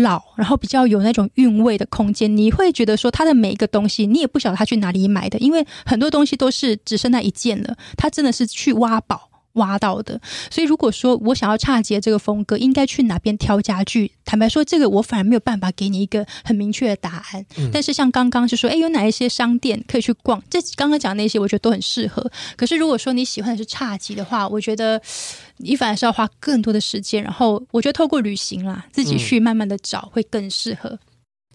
[0.02, 9.30] 老，然后比较有那种韵味的空间，你会觉得说他的每一个东西，你也不晓得他去哪里买的，因为很多东西都是只剩那一件了，他真的是去挖宝。
[9.58, 14.12] 挖到的，所以如果说我想要侘寂这个风格，应该去哪边挑家具？
[14.26, 17.46] 坦白说，这个我反而没有办法给你一个很明确的答案。
[17.58, 20.42] 嗯、但是像刚刚就说，哎，有哪一些商店可以去逛？
[20.50, 22.30] 这刚刚讲的那些，我觉得都很适合。
[22.56, 25.02] 可是如果说你喜欢的是侘寂的话，我觉得
[25.58, 27.24] 你反而是要花更多的时间。
[27.24, 31.00] 然后我觉得透过旅行啦，自己去慢慢的找会更适合。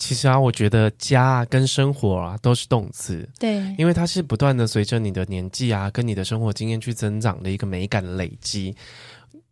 [0.03, 8.75] 其实啊，我觉得家啊跟生活啊都是动词，对，因为它是不断的随着你的年纪啊，跟你的生活经验去增长的一个美感累积。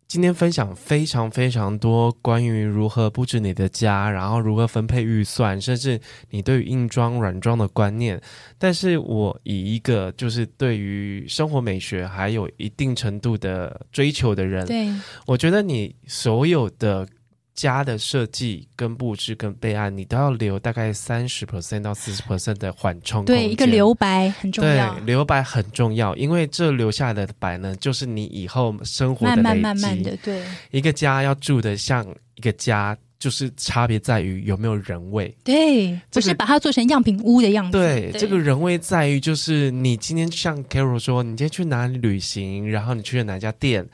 [0.09, 5.97] 今天分享非常非常多关于如何布置你的家，然后如何分配预算，甚至
[6.31, 8.21] 你对于硬装软装的观念。
[8.57, 14.89] 但是我以一个就是对于生活美学还有一定程度的追求的人，对，
[15.25, 17.07] 我觉得你所有的。
[17.53, 23.25] 家的设计、跟布置、跟备案，你都要留大概三十 percent 到四十 percent 的缓冲。
[23.25, 24.93] 对，一个留白很重要。
[24.95, 29.43] 对，留白很重要，因为这留下来的白呢，就是你以后生活的累积。
[29.43, 30.43] 慢慢慢慢的，对。
[30.71, 32.97] 一个家要住的像一个家。
[33.21, 37.77] 就是差别在于有没有人味，对，不是把它做成样品屋的样子。
[37.77, 43.87] 对，这个人味在于，就是你今天像 Carol 说，你今天去哪里旅行，然后你去了哪家店，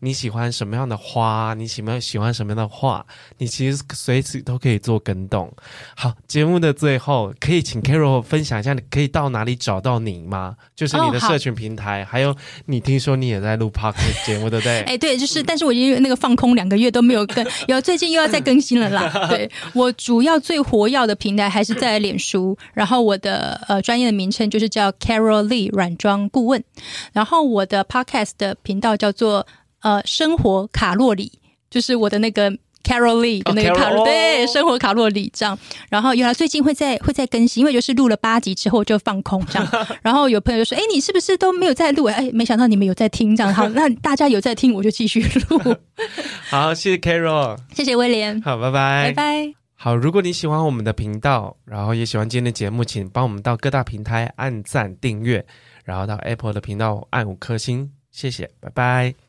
[0.00, 3.06] 你喜欢什么样的花，你喜欢喜欢什么样的画，
[3.38, 5.48] 你其实随时都可以做跟动。
[5.94, 10.56] 好，节目的最后，可以请 Carol 分享一下，你可以到哪里找到你吗？
[10.74, 12.34] 就是你的社群平台，哦、还有
[12.66, 14.80] 你听说你也在录 Podcast 节目，对不对？
[14.80, 18.71] 哎，对，就是，但是我已经那个放空两个月都没有更， 有最近又要再更新。
[18.78, 26.62] 了啦， 对，我主要最活跃的平台还是在脸书，然后我的呃专业的名称就是叫 Carol Lee 软装顾问，
[27.12, 29.46] 然后我的 Podcast 的频道叫做
[29.80, 31.32] 呃生活卡洛里，
[31.70, 32.50] 就是我的那个
[32.82, 35.58] Carol Lee 的那个卡洛，oh, 对，生活卡路里这样，
[35.88, 39.68] 然后原来最近会在会在更新，因为就是录了八集之后就放空这样，
[40.02, 42.04] 然后有朋友就说，哎，你是不是都没有在录？
[42.06, 45.76] 哎，没想到你们有在听这样，好，那大家有在听，我就继续录。
[46.50, 49.54] 好，谢谢 Carol，谢谢威廉，好，拜拜，拜拜。
[49.74, 55.44] 好，如果你喜欢我们的频道，然后也喜欢今天的节目，请帮我们到各大平台按赞订阅，
[55.84, 59.22] 然后到 Apple 的频道按五颗星，谢谢，拜拜。